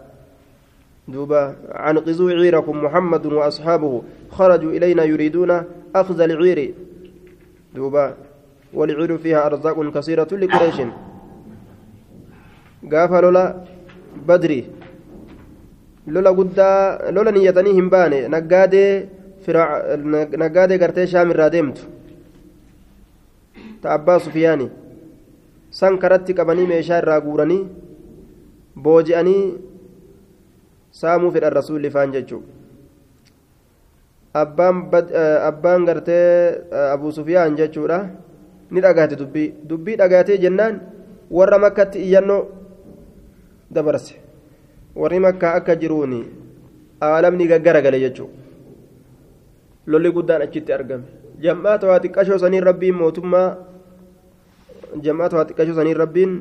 دوبا 1.08 1.56
عنقذوا 1.70 2.30
عيركم 2.30 2.84
محمد 2.84 3.26
وأصحابه 3.26 4.02
خرجوا 4.30 4.72
إلينا 4.72 5.04
يريدون 5.04 5.62
أخذ 5.94 6.20
العير 6.20 6.74
دوبا 7.74 8.14
والعير 8.74 9.18
فيها 9.18 9.46
أرزاق 9.46 9.78
كثيرة 9.94 10.30
لقريش 10.32 10.78
قاف 12.92 13.12
لولا 13.12 13.44
بدري 14.28 14.60
لولا 16.06 16.30
قد 16.38 16.58
لولا 17.14 17.30
نيتني 17.30 17.70
همباني 17.80 18.18
نقادي 18.28 18.84
فرع 19.44 19.66
نقادي 20.42 20.76
قرتي 20.82 21.06
شام 21.06 21.30
الرادمت 21.30 21.78
تأبا 23.82 24.18
سفياني 24.18 24.68
san 25.70 25.98
karatti 26.02 26.34
qabanii 26.34 26.66
meeshaa 26.66 26.98
irraa 27.00 27.20
guuranii 27.24 27.60
booji'anii 28.86 29.42
saamuu 31.00 31.30
fedhan 31.36 31.54
rasuulli 31.58 31.90
faan 31.96 32.14
jechuudha 32.14 32.48
abbaan 35.50 35.86
gartee 35.90 36.26
abu 36.94 37.12
sufiyaan 37.18 37.56
jechuudha 37.60 37.98
ni 38.70 38.80
dhagaate 38.80 39.16
dubbii. 39.16 39.54
Dubbii 39.68 39.96
dhagaatee 39.96 40.38
jennaan 40.38 40.80
warra 41.30 41.58
makkatti 41.58 41.98
iyyannoo 41.98 42.42
dabarse. 43.70 44.14
Warri 44.96 45.18
makkaa 45.20 45.54
akka 45.54 45.76
jiruuni 45.76 46.20
aalamni 47.00 47.46
gaggaragale 47.48 48.00
jechuudha. 48.00 48.34
Lolli 49.86 50.10
guddaan 50.12 50.42
achitti 50.42 50.72
argame. 50.72 51.04
Jam'aata 51.40 51.86
waa 51.86 52.00
xiqqashoo 52.00 52.38
saniin 52.38 52.62
rabbiin 52.62 52.94
mootummaa 52.94 53.56
jam'aata 55.02 55.36
waa 55.36 55.44
xiqqashoo 55.48 55.74
saniin 55.78 55.96
rabbiin 55.96 56.32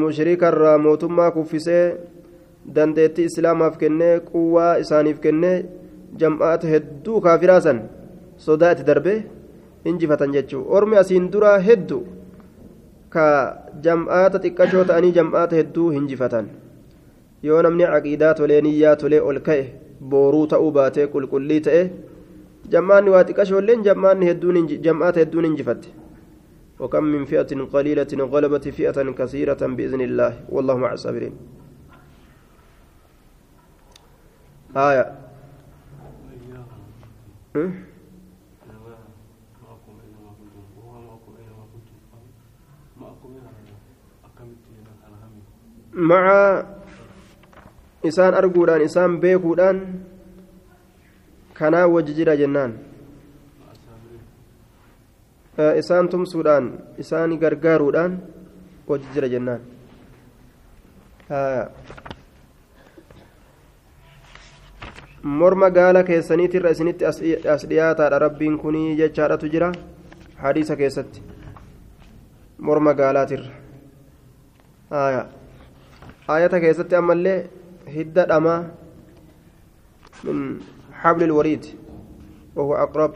mushrikarraa 0.00 0.78
mootummaa 0.78 1.30
kuffisee 1.30 1.96
dandeettii 2.74 3.24
islaamaaf 3.30 3.76
kennee 3.78 4.20
quwwaa 4.30 4.78
isaaniif 4.84 5.18
kennee 5.20 5.56
jam'aata 6.20 6.66
hedduu 6.72 7.20
kaafiraa 7.20 7.60
san 7.60 7.78
sodaa 8.46 8.72
itti 8.72 8.84
darbee 8.90 9.18
injifatan 9.92 10.36
jechuudha 10.36 10.76
ormi 10.78 11.00
asiin 11.02 11.30
duraa 11.32 11.56
hedduu 11.68 12.02
ka 13.16 13.26
jam'aata 13.86 14.42
xiqqashoo 14.44 14.84
ta'anii 14.90 15.12
jam'aata 15.18 15.60
hedduu 15.60 15.88
hinjifatan 15.96 16.52
yoo 17.48 17.62
namni 17.66 17.90
caqiidaa 17.96 18.34
tolee 18.40 18.60
niyyaa 18.68 18.96
tolee 19.02 19.20
ol 19.32 19.42
ka'e 19.48 19.66
booruu 20.14 20.46
ta'uu 20.54 20.70
baatee 20.78 21.10
qulqullii 21.16 21.60
ta'e 21.68 21.82
jam'aanni 22.76 23.14
waa 23.16 23.26
xiqqashoolleen 23.28 23.84
jam'aanni 23.90 24.32
jam'aata 24.88 25.24
hedduun 25.24 25.52
injifatte 25.52 25.94
وكم 26.80 27.04
من 27.04 27.24
فئة 27.24 27.64
قليلة 27.72 28.12
غلبت 28.12 28.68
فئة 28.68 29.12
كثيرة 29.18 29.66
بإذن 29.66 30.00
الله 30.00 30.32
والله 30.48 30.76
مع 30.76 30.92
الصابرين 30.92 31.34
آية 34.76 35.04
مع 45.94 46.24
isaan 48.04 48.34
arguudhaan 48.36 48.82
isaan 48.84 49.16
beekuudhaan 49.20 49.78
kanaa 51.58 51.88
wajji 51.88 52.12
jira 52.18 52.36
jennaan 52.36 52.72
isaan 55.80 56.08
tumsuudhaan 56.12 56.66
isaan 57.04 57.38
gargaaruudhaan 57.42 58.12
wajji 58.88 59.08
jira 59.14 59.28
jennaan 59.34 59.60
morma 65.40 65.70
gaala 65.70 66.02
keessaniitirra 66.10 66.70
isinitti 66.76 67.04
as 67.54 67.62
dhiyaataadha 67.70 68.18
rabbiin 68.26 68.58
kunii 68.64 68.96
jechaadhatu 69.00 69.48
jira 69.54 69.72
hadiisa 70.44 70.76
keessatti 70.76 71.22
morma 72.66 72.92
gaalaatirra 73.00 73.50
ayata 76.34 76.60
keessatti 76.64 76.94
ammallee 77.00 77.38
hidda 77.96 78.22
dhamaa 78.32 78.60
min 80.24 80.38
xabli 81.02 81.26
lwariid 81.30 81.64
wahuwa 82.56 82.76
aqrab 82.84 83.12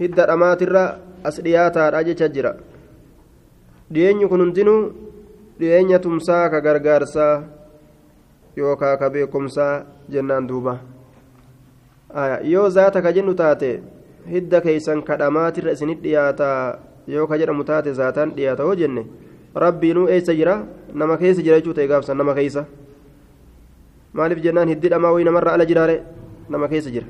hidda 0.00 0.26
dhamaatirra 0.30 0.82
as 1.28 1.36
dhiyaataadha 1.46 2.04
jecha 2.08 2.28
jira 2.34 2.52
dhiyeenyi 3.92 4.28
kun 4.30 4.40
hundinuu 4.44 4.82
dhiyeenya 5.60 5.98
tumsaa 6.04 6.44
ka 6.52 6.60
gargaarsaa 6.66 7.34
yookaa 8.60 8.94
ka 9.00 9.10
beekumsaa 9.16 9.74
jennaan 10.12 10.46
duuba 10.50 10.74
yoo 12.52 12.68
zaata 12.76 13.02
ka 13.02 13.12
jennu 13.16 13.34
taate 13.42 13.70
hidda 14.34 14.60
keeysan 14.66 15.02
kadhamaatirra 15.08 15.72
isinit 15.76 16.00
dhiyaataa 16.06 16.78
yoo 17.08 17.26
ka 17.26 17.38
jedhamu 17.38 17.64
taate 17.64 17.92
zaataan 17.94 18.30
dhiyaata 18.36 18.62
hoo 18.64 18.74
jenne 18.74 19.06
rabbiinuu 19.54 20.08
eessa 20.08 20.34
jira? 20.34 20.62
Nama 20.94 21.16
keessa 21.16 21.42
jira 21.42 21.56
jechuu 21.60 21.72
ta'e 21.74 21.86
gaafsan 21.88 22.16
nama 22.16 22.34
keeysa 22.34 22.64
maaliif 24.14 24.42
jennaan 24.44 24.68
hiddi 24.68 24.88
dhamaa 24.88 25.12
wayi 25.12 25.24
namarra 25.24 25.52
ala 25.52 25.64
jiraare? 25.66 26.00
Nama 26.48 26.68
keessa 26.68 26.90
jira. 26.90 27.06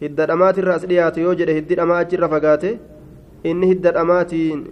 Hidda 0.00 0.26
dhamaatirra 0.26 0.74
as 0.74 0.84
dhiyaate 0.86 1.20
yoo 1.20 1.34
jedhe 1.34 1.54
hiddi 1.58 1.74
dhamaa 1.76 1.98
achirra 2.04 2.28
fagaate 2.28 2.78
inni 3.44 3.66
hidda 3.72 3.92
dhamaatiin 3.92 4.64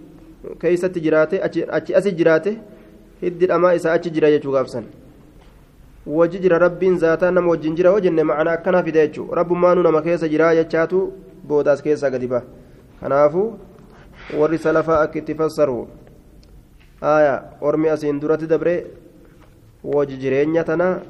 keeysatti 0.61 1.01
jiraate 1.01 1.41
achi 1.77 1.95
asi 1.95 2.11
jiraate 2.19 2.57
hiddi 3.21 3.47
dhamaa 3.47 3.73
isaa 3.73 3.93
achi 3.93 4.09
jira 4.11 4.29
jechuu 4.31 4.51
gaafsan. 4.51 4.83
Wajji 6.05 6.39
jira 6.39 6.59
rabbiin 6.59 6.97
zaataa 6.99 7.31
nama 7.31 7.49
wajjin 7.49 7.75
jira 7.75 7.89
hoo 7.91 7.99
jenne 7.99 8.23
macana 8.23 8.51
akkana 8.51 8.83
fide 8.83 8.99
jechuu. 9.07 9.27
Rabbummaanuu 9.33 9.83
nama 9.83 10.01
keessa 10.01 10.27
jira 10.29 10.53
jechaatu 10.55 10.99
boodaas 11.47 11.81
keessaa 11.81 12.09
gadi 12.09 12.27
ba 12.27 12.43
kanaafuu 13.01 13.47
warri 14.33 14.57
salafaa 14.57 15.01
akka 15.05 15.19
itti 15.19 15.35
fassaru. 15.35 15.87
Aya 17.01 17.57
ormi 17.61 17.89
asiin 17.89 18.19
duratti 18.19 18.47
dabre 18.47 18.87
wajji 19.83 20.17
jireenya 20.17 20.63
tana 20.63 21.01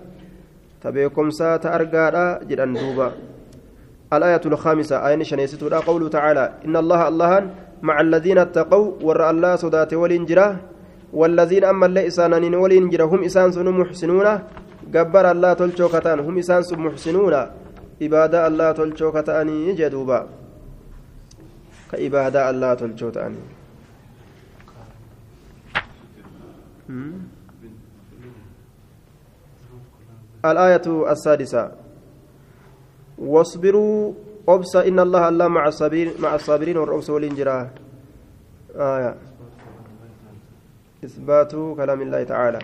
ta 0.82 0.92
beekumsaa 0.92 1.60
ta 1.60 1.72
argaadha 1.72 2.44
jedhan 2.44 2.74
duuba. 2.74 3.14
الآية 4.14 4.42
الخامسة 4.46 5.08
آية 5.08 5.24
شنيستها 5.24 5.80
قوله 5.80 6.08
تعالى 6.10 6.54
إن 6.66 6.76
الله 6.78 7.08
الله 7.08 7.32
مع 7.82 8.02
الذين 8.02 8.38
اتقوا 8.38 8.92
ور 9.02 9.30
الله 9.30 9.56
صدات 9.56 9.94
والإنجرة 9.94 10.48
والذين 11.14 11.64
أما 11.64 11.86
اللي 11.86 12.08
إسانانين 12.08 12.56
والإنجرة 12.56 13.06
هم 13.06 13.24
إسان 13.24 13.52
سن 13.52 13.68
محسنون 13.70 14.28
جبر 14.94 15.26
الله 15.32 15.54
تلشو 15.54 15.88
كتان 15.90 16.20
هم 16.20 16.38
إسان 16.38 16.62
سن 16.64 16.80
محسنون 16.80 17.36
إبادة 18.02 18.48
الله 18.48 18.72
تلشو 18.72 19.12
كتاني 19.12 19.74
جدوبا 19.74 20.20
كإبادة 21.92 22.50
الله 22.50 22.74
تلشو 22.74 23.10
تاني 23.10 23.38
الآية 30.46 31.12
السادسة. 31.12 31.72
واصبروا 33.18 34.14
أبصى 34.48 34.88
إن 34.88 35.00
الله 35.00 35.30
الله 35.30 35.48
مع 35.48 35.68
الصابرين 35.68 36.12
مع 36.20 36.36
الصابرين 36.36 36.78
والرؤوس 36.78 37.10
والإنجرا 37.10 37.70
آية. 38.76 39.16
إثبات 41.06 41.52
كلام 41.52 42.02
الله 42.02 42.24
تعالى. 42.24 42.60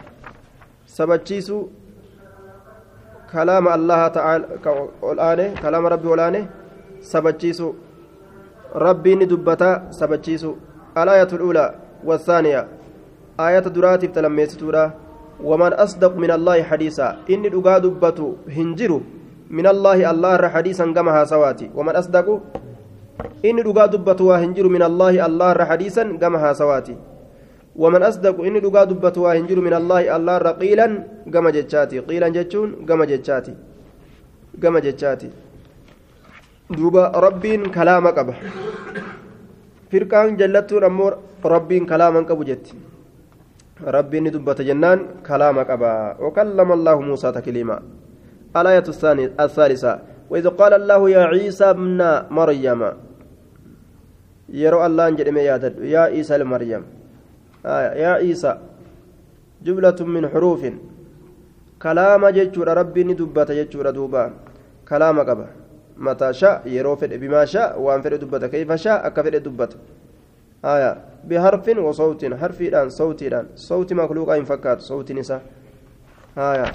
سبتشيس 0.85 1.53
كلام 3.31 3.67
الله 3.67 4.07
تعالى 4.07 4.45
الآن 5.03 5.55
كلام 5.55 5.85
ربي 5.87 6.07
والآن 8.75 8.79
سبتشيس 8.79 8.79
ربي 8.87 9.15
ندبتا 9.15 9.91
سبتشيس 9.91 10.45
الآية 10.97 11.27
الأولى 11.33 11.75
والثانية 12.03 12.67
آية 13.39 13.59
دراتي 13.59 14.07
تلميستورا 14.07 14.91
ومن 15.43 15.73
أصدق 15.73 16.15
من 16.17 16.31
الله 16.31 16.63
حديثا 16.63 17.17
إني 17.29 17.49
دقا 17.49 17.77
دبتو 17.77 18.33
هنجرو 18.49 19.01
من 19.49 19.67
الله 19.67 20.11
الله 20.11 20.35
را 20.35 20.47
حديثا 20.47 20.85
كما 20.93 21.11
هاسواتي 21.21 21.71
ومن 21.75 21.95
أصدق 21.95 22.27
إن 23.45 23.57
دقا 23.63 23.85
دبتوا 23.85 24.35
هنجر 24.35 24.67
من 24.69 24.83
الله 24.83 25.25
الله 25.25 25.53
را 25.53 25.65
حديثا 25.65 26.03
كما 26.21 26.39
هاسواتي 26.49 26.95
ومن 27.75 28.03
أصدق 28.03 28.35
إن 28.41 28.61
دقا 28.61 28.83
دبتوا 28.83 29.33
هنجر 29.33 29.59
من 29.59 29.73
الله 29.73 30.15
الله 30.15 30.37
را 30.37 30.51
قيلا 30.51 30.87
كما 31.33 31.49
جتشاتي 31.51 31.99
قيلا 31.99 32.27
جتشون 32.29 32.69
كما 32.87 33.05
جتشاتي 33.05 33.53
كما 34.61 34.79
جتشاتي 36.71 36.81
دوبا 36.81 37.03
ربين 37.19 37.71
كلام 37.71 38.07
قبه 38.07 38.35
فرقان 39.91 40.37
جلتون 40.37 40.83
أمور 40.83 41.17
ربين 41.45 41.85
كلاما 41.85 42.19
قبو 42.29 42.43
جت 42.43 42.65
ربين 43.83 44.31
دبت 44.31 44.61
جنان 44.61 44.99
كلام 45.27 45.59
قبا 45.59 45.93
وكلم 46.23 46.69
الله 46.71 47.01
موسى 47.01 47.31
تكليما 47.31 47.77
الآية 48.55 48.87
الثالثة 49.39 49.99
وإذ 50.29 50.47
قال 50.59 50.73
الله 50.73 51.09
يا 51.09 51.23
عيسى 51.31 51.65
ابن 51.75 51.99
مريم 52.31 52.81
يرى 54.49 54.85
الله 54.85 55.07
أن 55.07 55.15
يا 55.83 55.99
عيسى 56.11 56.35
المريم 56.35 56.83
آه 57.65 57.93
يا 57.93 58.11
عيسى 58.19 58.51
جملة 59.65 59.99
من 60.05 60.23
حروف 60.29 60.63
kalaama 61.81 62.31
jechuudha 62.31 62.77
rabbiin 62.77 63.07
ni 63.09 63.15
dubbata 63.17 63.55
jechuudha 63.57 63.91
duuba. 63.91 64.29
Kalaama 64.85 65.25
mataa 66.07 66.33
sha 66.33 66.51
yeroo 66.75 66.95
fedhe 67.01 67.17
bimaa 67.23 67.45
sha 67.53 67.63
waan 67.85 68.01
fedhe 68.05 68.17
dubbata 68.23 68.49
kayfa 68.53 68.77
sha 68.77 68.93
akka 69.09 69.23
fedhe 69.23 69.39
dubbata 69.47 69.77
aya 70.73 70.91
biharfin 71.29 71.79
wasawtin 71.87 72.33
harfiidhaan 72.43 72.89
sawtiidhaan 72.99 73.47
sawti 73.67 73.93
makluuqaa 74.01 74.39
hin 74.39 74.47
fakkaatu 74.53 74.83
sawtiin 74.93 75.21
isaa 75.25 75.41
aya 76.35 76.71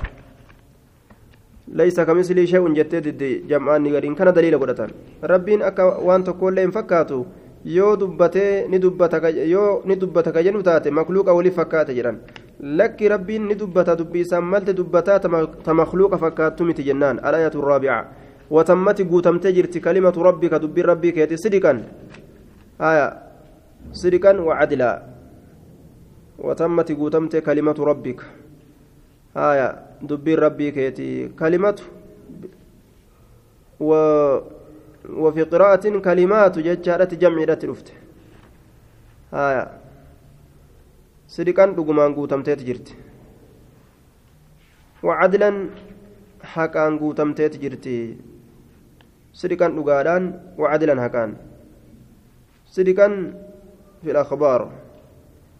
ليس 1.66 1.98
كمثله 2.00 2.44
شيء 2.46 2.62
جتت 2.78 3.22
جمعان 3.50 3.82
نغرين 3.82 4.14
كان 4.14 4.30
دليل 4.32 4.54
قدتان 4.58 4.90
ربين 5.24 5.62
أكا 5.62 5.84
وان 6.06 6.22
تقول 6.24 6.54
لهم 6.56 6.70
فكاتو 6.70 7.24
yoo 7.66 7.96
dubbatee 7.96 8.68
ni 8.70 8.78
dubbata 8.78 9.18
yoo 9.28 9.82
ni 9.84 9.96
dubbata 9.96 10.30
ka 10.32 10.42
jennu 10.42 10.62
taate 10.62 10.90
makluuqa 10.90 11.34
walii 11.34 11.50
fakkaata 11.50 11.92
jedhan 11.96 12.18
lakki 12.62 13.08
rabbiin 13.08 13.48
ni 13.48 13.54
dubbata 13.58 13.96
dubbiisaan 13.98 14.44
malte 14.44 14.72
dubbataa 14.72 15.18
ta 15.18 15.74
makluuqa 15.74 16.18
fakkaattu 16.18 16.64
miti 16.64 16.84
jennaan 16.86 17.18
alayatu 17.18 17.60
raabica 17.60 18.06
watammati 18.50 19.04
guutamtee 19.04 19.52
jirti 19.52 19.80
kalimatu 19.80 20.22
rabbika 20.22 20.58
dubbiin 20.58 20.86
rabbii 20.86 21.12
keeti 21.12 21.38
sidiqan 21.38 21.82
haya 22.78 23.22
sidiqan 23.92 24.40
wacadilaa 24.40 25.02
watammati 26.38 26.94
guutamtee 26.94 27.40
kalimatu 27.40 27.84
rabbika 27.84 28.24
haya 29.34 29.68
dubbiin 30.02 30.38
rabbii 30.38 30.72
keeti 30.72 31.32
kalimatu 31.36 31.84
وفي 35.06 35.42
قراءة 35.42 35.98
كلمات 35.98 36.58
ججارة 36.58 37.12
جمع 37.14 37.44
رفت 37.44 37.92
هايا 39.32 39.64
صدقا 41.28 41.66
دغمان 41.66 42.12
غوتمتيت 42.12 42.62
جرت 42.62 42.88
وعدلا 45.02 45.50
حقان 46.42 46.96
غوتمتيت 46.96 47.56
جرت 47.62 47.86
صدقا 49.40 49.68
دغادان 49.78 50.22
وعدلا 50.58 50.94
حقان 51.04 51.30
صدقا 52.76 53.08
في 54.02 54.10
الأخبار 54.14 54.60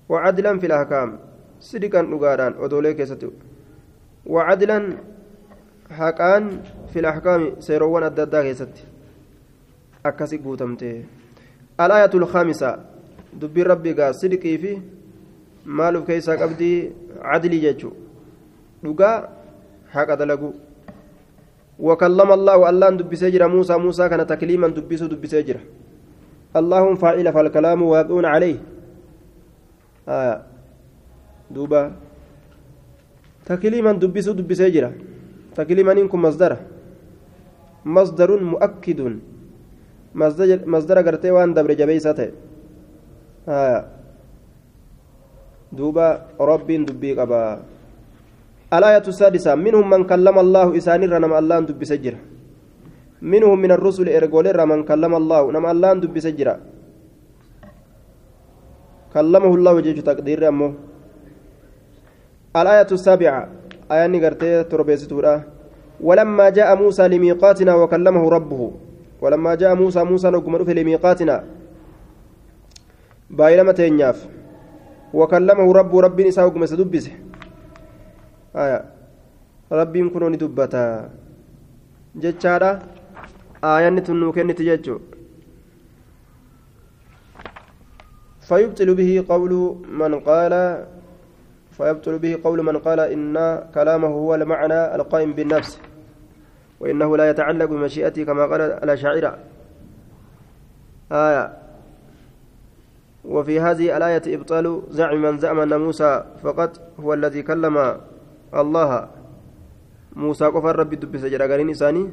وعدلا 0.08 0.52
في 0.60 0.66
الأحكام. 0.66 1.08
صدقا 1.60 2.00
دغادان 2.12 2.52
ودولي 2.60 2.94
كيستو 2.98 3.30
وعدلا 4.26 4.78
حقان 5.98 6.44
في 6.92 6.98
الأحكام 7.02 7.40
سيروان 7.60 8.04
الددا 8.10 8.42
كيستي 8.42 8.96
akkasi 10.06 10.38
guutamte 10.38 11.04
alaayatul 11.78 12.26
khamisa 12.32 12.78
dubbiin 13.40 13.66
rabbigaa 13.66 14.12
sidqii 14.12 14.58
fi 14.62 14.72
maal 15.78 15.96
uf 15.98 16.06
keessaa 16.06 16.36
qabdii 16.42 16.92
cadlii 17.22 17.60
jechuu 17.64 17.92
dhugaa 18.84 19.16
haqa 19.94 20.16
dalagu 20.20 20.54
وكلم 21.78 22.28
الله 22.32 22.56
الله 22.70 22.88
دبسي 23.00 23.30
جرا 23.30 23.46
موسى 23.46 23.76
موسى 23.76 24.08
كان 24.08 24.26
تكليما 24.26 24.68
دبسه 24.76 25.06
دبسي 25.12 25.42
جرا 25.42 25.60
اللهم 26.56 26.94
فاعل 26.96 27.26
فالكلام 27.32 27.80
واقع 27.82 28.28
عليه. 28.34 28.58
آه. 30.08 30.36
دوبا. 31.50 31.92
تكليما 33.44 33.92
دبسه 34.00 34.32
دبسي 34.32 34.70
جرا 34.70 34.90
تكليما 35.54 35.92
إنكم 35.92 36.22
مصدر. 36.22 36.52
مصدر 37.84 38.30
مؤكد. 38.40 39.00
masdara 40.16 41.02
gartee 41.04 41.30
waan 41.30 41.52
dabre 41.54 41.76
jabeeysaa 41.76 42.14
ta'e 42.16 42.32
duuba 45.76 46.06
rabbiin 46.40 46.86
dubbii 46.88 47.14
qaba 47.14 47.60
الآية 48.72 49.06
السادسة 49.08 49.54
منهم 49.54 49.90
من 49.90 50.04
كلم 50.10 50.38
الله 50.38 50.76
إسان 50.76 51.00
رنم 51.06 51.32
الله 51.34 51.58
دب 51.70 51.84
سجرة 51.84 52.18
منهم 53.22 53.58
من 53.58 53.70
الرسل 53.72 54.08
إرجول 54.08 54.46
من 54.66 54.82
كلم 54.82 55.12
الله 55.14 55.42
نم 55.54 55.66
الله 55.66 55.90
دب 56.02 56.18
سجرة 56.18 56.54
كلمه 59.14 59.52
الله 59.54 59.72
وجه 59.74 60.00
تقدير 60.00 60.48
أمه 60.48 60.74
الآية 62.56 62.90
السابعة 62.92 63.48
آية 63.92 64.06
نقرتي 64.06 64.64
تربيستورا. 64.64 65.34
ولما 66.00 66.48
جاء 66.50 66.76
موسى 66.76 67.08
لميقاتنا 67.08 67.74
وكلمه 67.74 68.24
ربه. 68.30 68.72
ولما 69.20 69.54
جاء 69.54 69.74
موسى 69.74 70.04
موسى 70.04 70.28
نقم 70.30 70.64
في 70.64 70.74
لميقاتنا. 70.74 71.44
بايلما 73.30 73.72
تينياف. 73.72 74.28
وكلمه 75.14 75.72
رب 75.72 75.96
رب 75.96 76.20
نساء 76.20 76.48
قم 76.48 76.66
سدبسه 78.56 78.64
آية 78.64 78.84
ربي 79.72 80.08
كنون 80.08 80.36
دبتا 80.36 81.10
جتشارا 82.16 82.70
آية 83.64 83.88
نتنو 83.88 84.32
كنت 84.32 84.62
جتشو 84.62 84.98
فيبطل 88.48 88.94
به 88.94 89.24
قول 89.28 89.52
من 90.00 90.20
قال 90.20 90.84
فيبطل 91.76 92.18
به 92.18 92.38
قول 92.44 92.62
من 92.62 92.78
قال 92.78 93.00
إن 93.00 93.34
كلامه 93.74 94.08
هو 94.08 94.34
المعنى 94.34 94.94
القائم 94.94 95.32
بالنفس 95.32 95.80
وإنه 96.80 97.16
لا 97.16 97.30
يتعلق 97.30 97.64
بمشيئته 97.64 98.24
كما 98.24 98.46
قال 98.46 98.60
الأشاعرة 98.60 99.38
آية 101.12 101.52
وفي 103.24 103.60
هذه 103.60 103.96
الآية 103.96 104.22
إبطال 104.26 104.82
زعم 104.90 105.22
من 105.22 105.38
زعم 105.38 105.60
أن 105.60 105.80
موسى 105.80 106.24
فقط 106.42 106.80
هو 107.00 107.14
الذي 107.14 107.42
كلم 107.42 108.00
الله 108.54 108.90
موسى 110.16 110.44
قفر 110.44 110.76
ربي 110.76 110.96
دب 110.96 111.16
سجرا 111.16 111.46
قالين 111.46 111.70
إساني. 111.70 112.10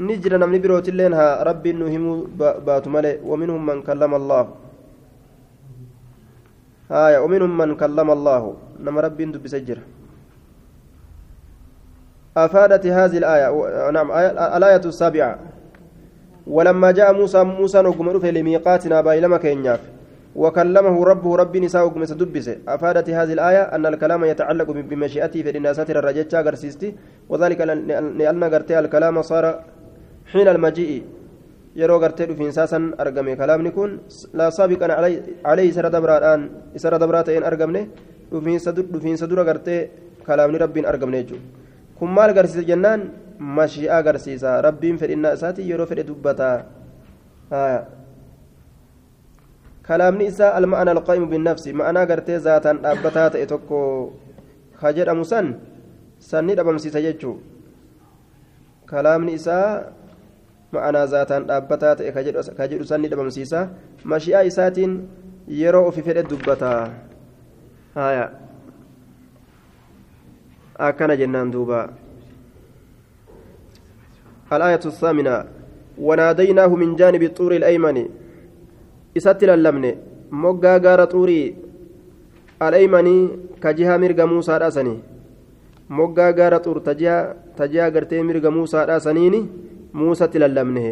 نجر 0.00 0.32
نمني 0.36 0.58
بروت 0.58 0.88
لينها 0.90 1.42
ربي 1.42 1.72
نهم 1.72 2.26
بات 2.38 2.88
ملئ. 2.88 3.18
ومنهم 3.24 3.60
من 3.66 3.82
كلم 3.82 4.12
الله. 4.14 4.44
آية. 6.90 7.18
ومنهم 7.18 7.52
من 7.58 7.76
كلم 7.76 8.08
الله. 8.10 8.42
نما 8.80 9.00
ربي 9.00 9.24
دب 9.36 9.46
سجرا 9.46 9.82
أفادت 12.36 12.86
هذه 12.86 13.16
الآية. 13.18 13.46
نعم. 13.90 14.08
الآية 14.56 14.84
السابعة. 14.84 15.38
ولما 16.48 16.90
جاء 16.90 17.12
موسى 17.12 17.44
موسى 17.44 17.92
في 17.92 18.30
لميقاتنا 18.32 19.00
بايلما 19.00 19.36
كينياف 19.36 19.97
وكلمه 20.42 20.96
ربه 21.10 21.30
رب 21.42 21.54
نساء 21.64 21.84
قمس 21.94 22.12
دبسه 22.20 22.56
أفادت 22.74 23.06
هذه 23.18 23.32
الآية 23.38 23.62
أن 23.74 23.84
الكلام 23.92 24.20
يتعلق 24.32 24.68
بمشيئته 24.90 25.38
في 25.44 25.50
الناسات 25.56 25.88
الرجال 25.90 26.44
غرسيستي 26.46 26.88
وذلك 27.30 27.60
لأن 28.20 28.42
غرتي 28.52 28.78
الكلام 28.78 29.16
صار 29.30 29.44
حين 30.32 30.48
المجيء 30.56 30.92
yeroo 31.78 32.00
gartee 32.02 32.26
dhufiinsaasan 32.26 32.84
argame 33.02 33.36
kalaamni 33.40 33.70
kun 33.76 33.90
laa 34.38 34.50
saabiqan 34.50 34.90
calayhi 35.44 35.68
isara 35.72 35.90
dabraadhaan 35.94 36.42
isara 36.78 36.98
dabraa 37.02 37.22
ta'een 37.28 37.44
argamne 37.50 37.82
dhufiinsa 38.32 39.26
dura 39.30 39.44
gartee 39.48 39.80
kalaamni 40.26 40.58
rabbiin 40.64 40.86
argamne 40.92 41.18
jechuudha 41.22 41.46
kun 41.98 42.10
maal 42.16 42.30
agarsiisa 42.34 42.66
jennaan 42.70 43.00
mashii'aa 43.58 44.00
agarsiisa 44.02 44.60
rabbiin 44.66 44.98
fedhinnaa 45.02 45.32
isaatii 45.38 45.68
yeroo 45.70 45.86
fedhe 45.90 46.08
dubbataa 46.10 46.56
kalaamni 47.50 47.54
isaa 47.54 47.76
alma'ana 47.78 48.07
alqaa'imu 49.88 51.26
binnafsi 51.26 51.72
ma'anaa 51.72 52.06
gartee 52.06 52.38
zaataan 52.38 52.82
dhaabbataa 52.84 53.30
ta'e 53.30 53.46
tokko 53.46 53.80
ka 54.80 54.92
jedhamu 54.92 55.24
san 55.24 55.56
sanni 56.20 56.56
dhabamsiisa 56.56 57.00
jechuu 57.00 57.40
kalaamni 58.86 59.32
isaa 59.40 59.92
ma'anaa 60.72 61.06
zaataan 61.06 61.46
dhaabbataa 61.48 61.94
ta'e 62.00 62.12
ka 62.12 62.66
jedhu 62.68 62.84
sanni 62.84 63.08
dhabamsiisa 63.08 63.68
mashii'aa 64.04 64.44
isaatiin 64.50 64.98
yeroo 65.60 65.86
ofi 65.88 66.02
fedhe 66.02 66.22
dubbataa 66.28 66.90
haya 67.94 68.26
akkana 70.90 71.16
jennaan 71.16 71.52
duuba 71.52 71.88
الآية 74.48 74.80
الثامنة 74.80 75.44
وناديناه 76.00 76.72
من 76.72 76.96
جانب 76.96 77.22
الطور 77.22 77.52
الأيمن 77.60 78.08
إسات 79.16 79.44
للمن 79.44 79.84
مقا 80.30 80.72
غار 80.84 81.04
طوري 81.04 81.56
الأيمن 82.62 83.08
كجهة 83.62 83.96
مرقى 83.96 84.24
موسى 84.28 84.52
رأسني 84.58 84.96
مقا 85.90 86.26
غار 86.38 86.54
طور 86.58 86.78
تجهة 86.78 87.36
تجهة 87.56 87.88
غرتي 87.88 88.22
مرقى 88.22 88.50
موسى 88.52 88.78
رأسنيني 88.84 89.40
موسى 89.94 90.26
تللمنه 90.26 90.86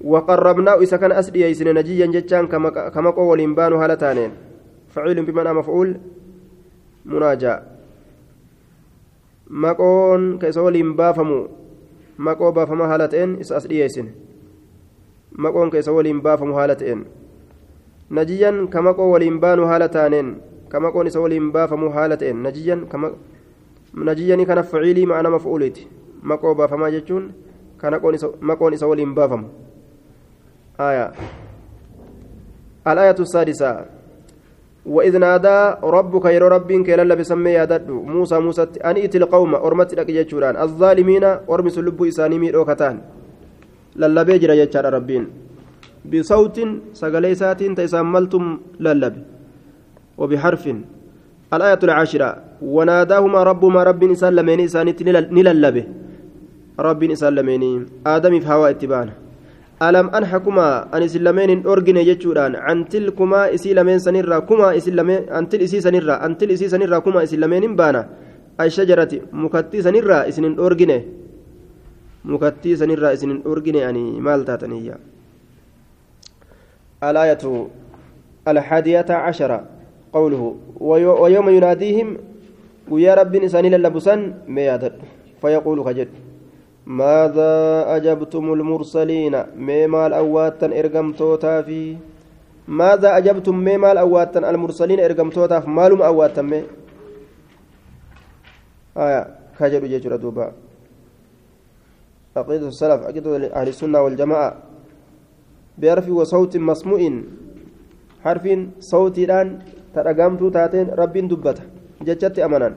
وقربناه 0.00 0.76
إذا 0.84 0.96
كان 0.96 1.12
أسدي 1.12 1.42
يسن 1.50 1.74
نجيا 1.74 2.06
جتان 2.06 2.46
كما 2.94 3.10
قول 3.10 3.40
بانو 3.54 3.76
هالتانين 3.82 4.30
فعيل 4.94 5.18
بمعنى 5.26 5.52
مفعول 5.52 5.88
مناجا 7.04 7.54
مقون 9.50 10.38
كيسول 10.38 10.76
بافمو 10.92 11.40
maqoo 12.18 12.52
baafama 12.52 12.88
haala 12.90 13.08
ta'een 13.08 13.38
isa 13.40 13.56
as 13.56 13.66
dhiyeessine. 13.70 14.10
Maqoon 15.44 15.70
keessa 15.70 15.94
waliin 15.96 16.20
baafamu 16.26 16.58
haala 16.58 16.76
ta'een 16.82 17.06
najiyyan 18.10 18.66
ka 18.74 18.82
maqoo 18.82 19.10
waliin 19.14 19.38
baanu 19.40 19.70
haala 19.70 19.88
taaneen 19.88 20.34
ka 20.68 20.80
maqoon 20.80 21.06
isa 21.06 21.20
waliin 21.20 21.52
baafamu 21.54 21.94
haala 21.96 22.16
ta'een 22.16 22.42
najiyyan 22.48 22.84
najiyanii 24.10 24.46
kana 24.50 24.62
faciilii 24.74 25.06
ma'ana 25.06 25.30
maf'uuleeti 25.36 25.88
maqoo 26.22 26.54
baafamaa 26.54 26.90
jechuun 26.96 27.32
kan 27.78 28.00
maqoon 28.40 28.74
isa 28.74 28.86
waliin 28.92 29.14
baafamu 29.14 29.48
آية 30.80 31.12
الآية 32.86 33.18
السادسة 33.20 33.84
وإذ 34.86 35.18
نادى 35.18 35.74
ربك 35.82 36.24
يرى 36.24 36.48
ربك 36.48 36.86
كلا 36.86 37.14
بسمي 37.14 37.50
يادد 37.50 37.90
موسى 37.90 38.38
موسى 38.38 38.62
أن 38.84 38.96
إت 38.96 39.16
القوم 39.16 39.54
أرمت 39.54 39.94
لك 39.94 40.34
الظالمين 40.56 41.24
أرمس 41.24 41.78
اللب 41.78 42.02
إساني 42.02 42.38
ميرو 43.98 44.14
كتان 44.14 44.14
للبي 44.14 44.38
جرى 44.38 44.58
يجار 44.58 44.84
ربين 44.94 45.24
بصوت 46.10 46.58
سقليسات 46.94 47.62
تسملتم 47.78 48.44
للب 48.80 49.14
وبحرف 50.18 50.64
الآية 51.54 51.78
العاشرة 51.82 52.36
وناداهما 52.62 53.42
ربهما 53.42 53.82
رب 53.82 54.02
إسان 54.04 54.32
لمين 54.34 54.60
إسانت 54.60 55.02
نللبه 55.02 55.84
رب 56.80 57.02
إسان 57.02 57.34
لمين 57.34 57.86
آدم 58.06 58.40
في 58.40 58.48
هواء 58.48 58.70
اتبانه 58.70 59.14
alam 59.78 60.10
anhakumaa 60.10 60.90
an 60.90 61.02
isin 61.02 61.22
lameen 61.22 61.50
hin 61.50 61.62
dhorgine 61.62 62.02
jechuudhaan 62.04 62.56
antil 62.56 63.12
kumaa 63.14 63.46
isii 63.46 63.74
lameen 63.78 64.00
sanirraa 64.00 64.40
kumaa 64.40 64.72
isin 64.74 64.96
lameen 64.96 65.30
antil 65.30 65.62
isii 65.62 65.80
sanirraa 65.80 66.18
antil 66.26 66.50
isii 66.50 66.68
sanirraa 66.68 67.00
kumaa 67.00 67.22
isin 67.22 67.40
lameen 67.40 67.62
hin 67.62 67.76
baana 67.76 68.04
ashajarati 68.58 69.22
mukattii 72.24 72.76
sanirraa 72.76 73.12
isin 73.12 73.42
hin 73.42 73.82
ani 73.84 74.20
maal 74.20 74.44
taataniyya 74.44 74.98
alaayatu 77.00 77.70
الحادية 78.48 79.06
عشرة 79.10 79.64
قوله 80.12 80.56
ويوم 80.80 81.48
يناديهم 81.48 82.16
ويا 82.88 83.14
رب 83.14 83.34
إنسان 83.34 83.66
للبسا 83.66 84.14
ما 84.48 84.60
يادر 84.60 84.92
فيقول 85.40 85.84
خجل 85.84 86.08
ماذا 86.86 87.52
أجبتم 87.96 88.52
المرسلين 88.52 89.34
ميمال 89.56 90.12
أواتا 90.12 90.66
إرقم 90.80 91.12
توتا 91.12 91.62
في 91.62 91.96
ماذا 92.68 93.16
أجبتم 93.16 93.56
ميمال 93.56 93.98
أواتا 93.98 94.50
المرسلين 94.50 95.00
إرقم 95.00 95.30
توتا 95.30 95.60
في 95.60 95.70
مالهم 95.70 96.02
أواتا 96.02 96.42
مي 96.42 96.62
آية 98.96 99.26
جيجر 99.60 100.16
دوبا 100.16 100.52
عقيدة 102.38 102.68
السلف 102.68 103.00
عقيدة 103.08 103.30
أهل 103.58 103.68
السنة 103.68 103.98
والجماعة. 104.00 104.50
بحرف 105.78 106.06
وصوت 106.08 106.56
مسموع. 106.56 107.00
حرف 108.24 108.44
صوت 108.80 109.16
إلآن 109.18 109.48
ترقمت 109.94 110.42
تاتين 110.54 110.86
رب 111.00 111.14
دبته. 111.30 111.64
ججت 112.06 112.38
أمنا. 112.38 112.68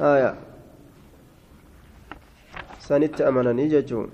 آية. 0.00 0.30
sanitti 2.86 3.24
amananii 3.24 3.68
jechuun 3.68 4.10